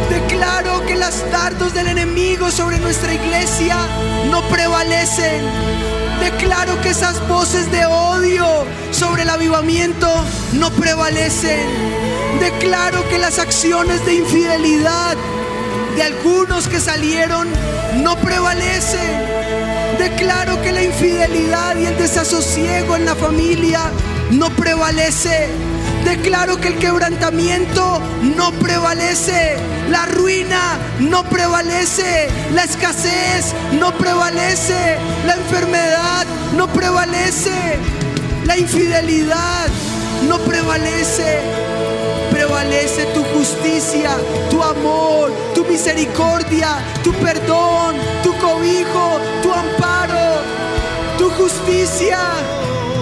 Declaro 0.09 0.85
que 0.85 0.95
las 0.95 1.29
dardos 1.31 1.73
del 1.73 1.87
enemigo 1.87 2.51
sobre 2.51 2.79
nuestra 2.79 3.13
iglesia 3.13 3.77
no 4.29 4.41
prevalecen. 4.43 5.41
Declaro 6.19 6.79
que 6.81 6.89
esas 6.89 7.27
voces 7.27 7.71
de 7.71 7.85
odio 7.85 8.45
sobre 8.91 9.23
el 9.23 9.29
avivamiento 9.29 10.07
no 10.53 10.69
prevalecen. 10.71 11.67
Declaro 12.39 13.07
que 13.09 13.17
las 13.17 13.39
acciones 13.39 14.05
de 14.05 14.15
infidelidad 14.15 15.17
de 15.95 16.03
algunos 16.03 16.67
que 16.67 16.79
salieron 16.79 17.47
no 18.01 18.15
prevalecen. 18.17 18.99
Declaro 19.99 20.61
que 20.61 20.71
la 20.71 20.83
infidelidad 20.83 21.77
y 21.77 21.85
el 21.85 21.97
desasosiego 21.97 22.95
en 22.95 23.05
la 23.05 23.15
familia 23.15 23.79
no 24.31 24.49
prevalece. 24.49 25.49
Declaro 26.03 26.57
que 26.57 26.69
el 26.69 26.79
quebrantamiento 26.79 28.01
no 28.35 28.51
prevalece, 28.53 29.55
la 29.89 30.05
ruina 30.05 30.77
no 30.99 31.23
prevalece, 31.23 32.27
la 32.53 32.63
escasez 32.63 33.53
no 33.79 33.93
prevalece, 33.93 34.97
la 35.25 35.35
enfermedad 35.35 36.25
no 36.57 36.67
prevalece, 36.67 37.77
la 38.45 38.57
infidelidad 38.57 39.67
no 40.27 40.39
prevalece. 40.39 41.72
Prevalece 42.63 43.05
tu 43.07 43.21
justicia, 43.37 44.11
tu 44.49 44.63
amor, 44.63 45.29
tu 45.53 45.65
misericordia, 45.65 46.79
tu 47.03 47.11
perdón, 47.15 47.95
tu 48.23 48.31
cobijo, 48.37 49.19
tu 49.41 49.51
amparo, 49.51 50.39
tu 51.17 51.29
justicia 51.31 52.17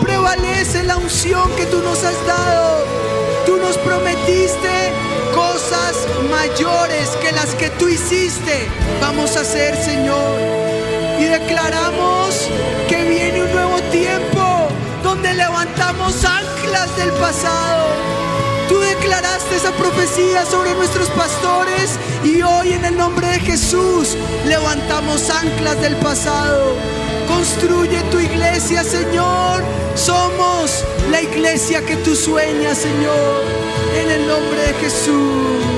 prevalece 0.01 0.82
la 0.82 0.97
unción 0.97 1.47
que 1.55 1.68
tú 1.68 1.78
nos 1.84 2.03
has 2.03 2.26
dado. 2.26 2.86
Tú 3.45 3.57
nos 3.57 3.78
prometiste 3.78 4.93
cosas 5.36 6.07
mayores 6.32 7.09
que 7.22 7.32
las 7.32 7.53
que 7.53 7.70
tú 7.70 7.88
hiciste. 7.88 8.68
Vamos 8.99 9.38
a 9.38 9.41
hacer, 9.41 9.76
Señor. 9.76 10.39
Y 11.20 11.26
declaramos 11.26 12.49
que 12.89 13.03
viene 13.03 13.43
un 13.43 13.51
nuevo 13.53 13.80
tiempo 13.91 14.70
donde 15.03 15.36
levantamos 15.36 16.26
anclas 16.26 16.97
del 16.97 17.12
pasado. 17.12 18.22
Declaraste 18.96 19.56
esa 19.56 19.72
profecía 19.72 20.46
sobre 20.46 20.76
nuestros 20.76 21.08
pastores 21.12 21.98
y 22.26 22.42
hoy 22.42 22.74
en 22.74 22.84
el 22.84 22.98
nombre 22.98 23.26
de 23.26 23.39
Jesús 23.39 24.18
levantamos 24.46 25.30
anclas 25.30 25.80
del 25.80 25.96
pasado. 25.96 26.76
Construye 27.26 28.02
tu 28.12 28.20
iglesia, 28.20 28.84
Señor. 28.84 29.64
Somos 29.96 30.84
la 31.10 31.22
iglesia 31.22 31.86
que 31.86 31.96
tú 31.96 32.14
sueñas, 32.18 32.80
Señor. 32.80 33.46
En 33.96 34.12
el 34.12 34.28
nombre 34.28 34.62
de 34.62 34.74
Jesús. 34.74 35.70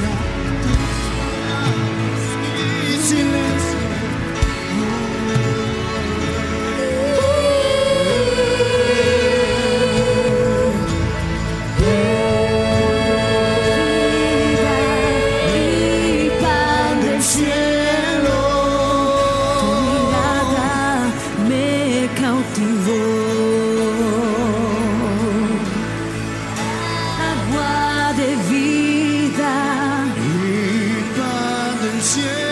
Grandeza. 0.00 0.27
Pan 31.98 32.47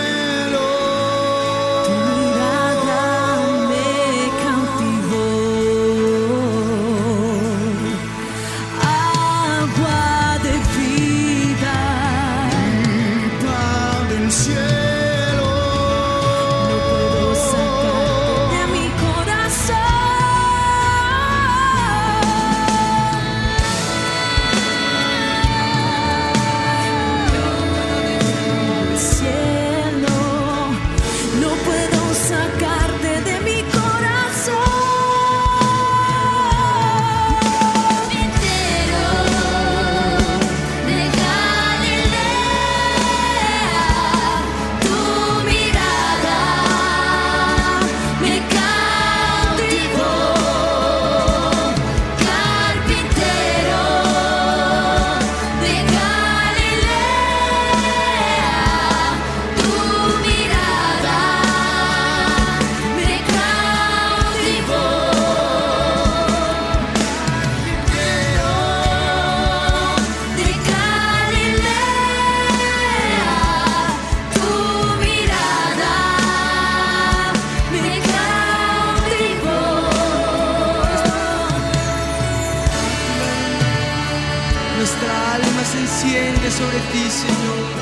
Señor. 86.98 87.76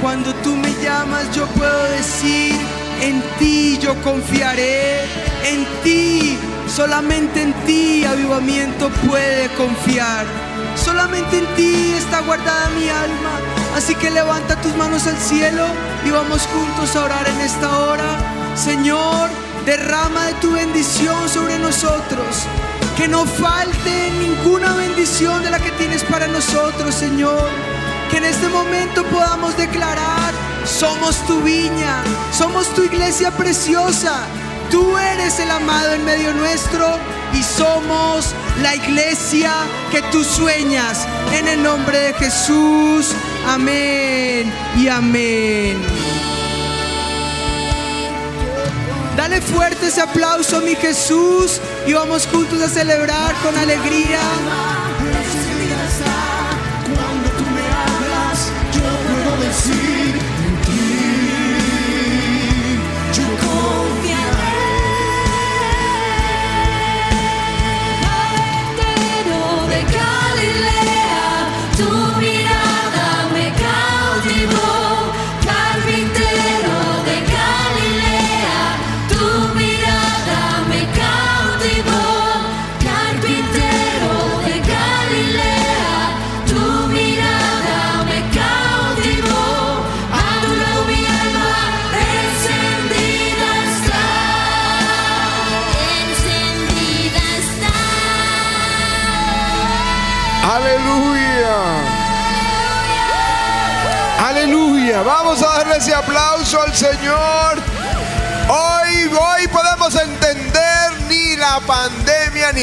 Cuando 0.00 0.34
tú 0.36 0.56
me 0.56 0.72
llamas, 0.82 1.30
yo 1.34 1.46
puedo 1.48 1.82
decir, 1.90 2.54
en 3.02 3.22
ti 3.38 3.78
yo 3.80 3.94
confiaré, 4.02 5.00
en 5.44 5.66
ti, 5.82 6.38
solamente 6.66 7.42
en 7.42 7.52
ti, 7.66 8.04
avivamiento 8.04 8.90
puede 9.06 9.48
confiar. 9.56 10.24
Solamente 10.76 11.38
en 11.38 11.46
ti 11.56 11.94
está 11.96 12.20
guardada 12.20 12.70
mi 12.70 12.88
alma. 12.88 13.34
Así 13.76 13.94
que 13.94 14.10
levanta 14.10 14.60
tus 14.60 14.74
manos 14.76 15.06
al 15.06 15.18
cielo 15.18 15.66
y 16.06 16.10
vamos 16.10 16.42
juntos 16.46 16.96
a 16.96 17.04
orar 17.04 17.28
en 17.28 17.40
esta 17.40 17.78
hora. 17.78 18.56
Señor, 18.56 19.28
derrama 19.66 20.26
de 20.26 20.34
tu 20.34 20.52
bendición 20.52 21.28
sobre 21.28 21.58
nosotros. 21.58 22.46
Que 22.96 23.08
no 23.08 23.24
falte 23.26 24.10
ninguna 24.20 24.74
bendición 24.74 25.42
de 25.42 25.50
la 25.50 25.58
que 25.58 25.70
tienes 25.72 26.02
para 26.04 26.26
nosotros, 26.26 26.94
Señor. 26.94 27.67
Que 28.10 28.16
en 28.18 28.24
este 28.24 28.48
momento 28.48 29.04
podamos 29.04 29.56
declarar, 29.56 30.32
somos 30.64 31.16
tu 31.26 31.42
viña, 31.42 32.02
somos 32.32 32.68
tu 32.74 32.82
iglesia 32.82 33.30
preciosa. 33.30 34.26
Tú 34.70 34.96
eres 34.96 35.38
el 35.40 35.50
amado 35.50 35.92
en 35.92 36.04
medio 36.04 36.32
nuestro 36.34 36.98
y 37.34 37.42
somos 37.42 38.34
la 38.62 38.74
iglesia 38.74 39.52
que 39.90 40.02
tú 40.10 40.24
sueñas. 40.24 41.06
En 41.32 41.48
el 41.48 41.62
nombre 41.62 41.98
de 41.98 42.14
Jesús. 42.14 43.14
Amén 43.46 44.52
y 44.76 44.88
amén. 44.88 45.78
Dale 49.18 49.40
fuerte 49.40 49.88
ese 49.88 50.00
aplauso 50.00 50.60
mi 50.60 50.76
Jesús 50.76 51.60
y 51.86 51.92
vamos 51.92 52.26
juntos 52.26 52.62
a 52.62 52.68
celebrar 52.68 53.34
con 53.42 53.56
alegría. 53.58 54.20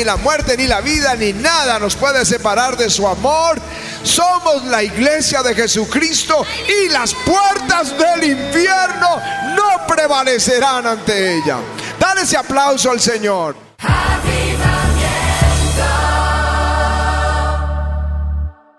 La 0.06 0.18
muerte, 0.18 0.56
ni 0.56 0.68
la 0.68 0.82
vida, 0.82 1.16
ni 1.16 1.34
nada 1.34 1.80
nos 1.80 1.96
puede 1.96 2.24
separar 2.24 2.78
de 2.78 2.90
su 2.90 3.08
amor. 3.08 3.60
Somos 4.04 4.64
la 4.66 4.84
iglesia 4.84 5.42
de 5.44 5.56
Jesucristo 5.56 6.46
y 6.68 6.90
las 6.90 7.14
puertas 7.14 7.94
del 7.98 8.32
infierno 8.32 9.22
no 9.56 9.88
prevalecerán 9.88 10.86
ante 10.88 11.38
ella. 11.38 11.58
Dale 12.00 12.22
ese 12.22 12.38
aplauso 12.38 12.92
al 12.92 13.02
Señor. 13.02 13.56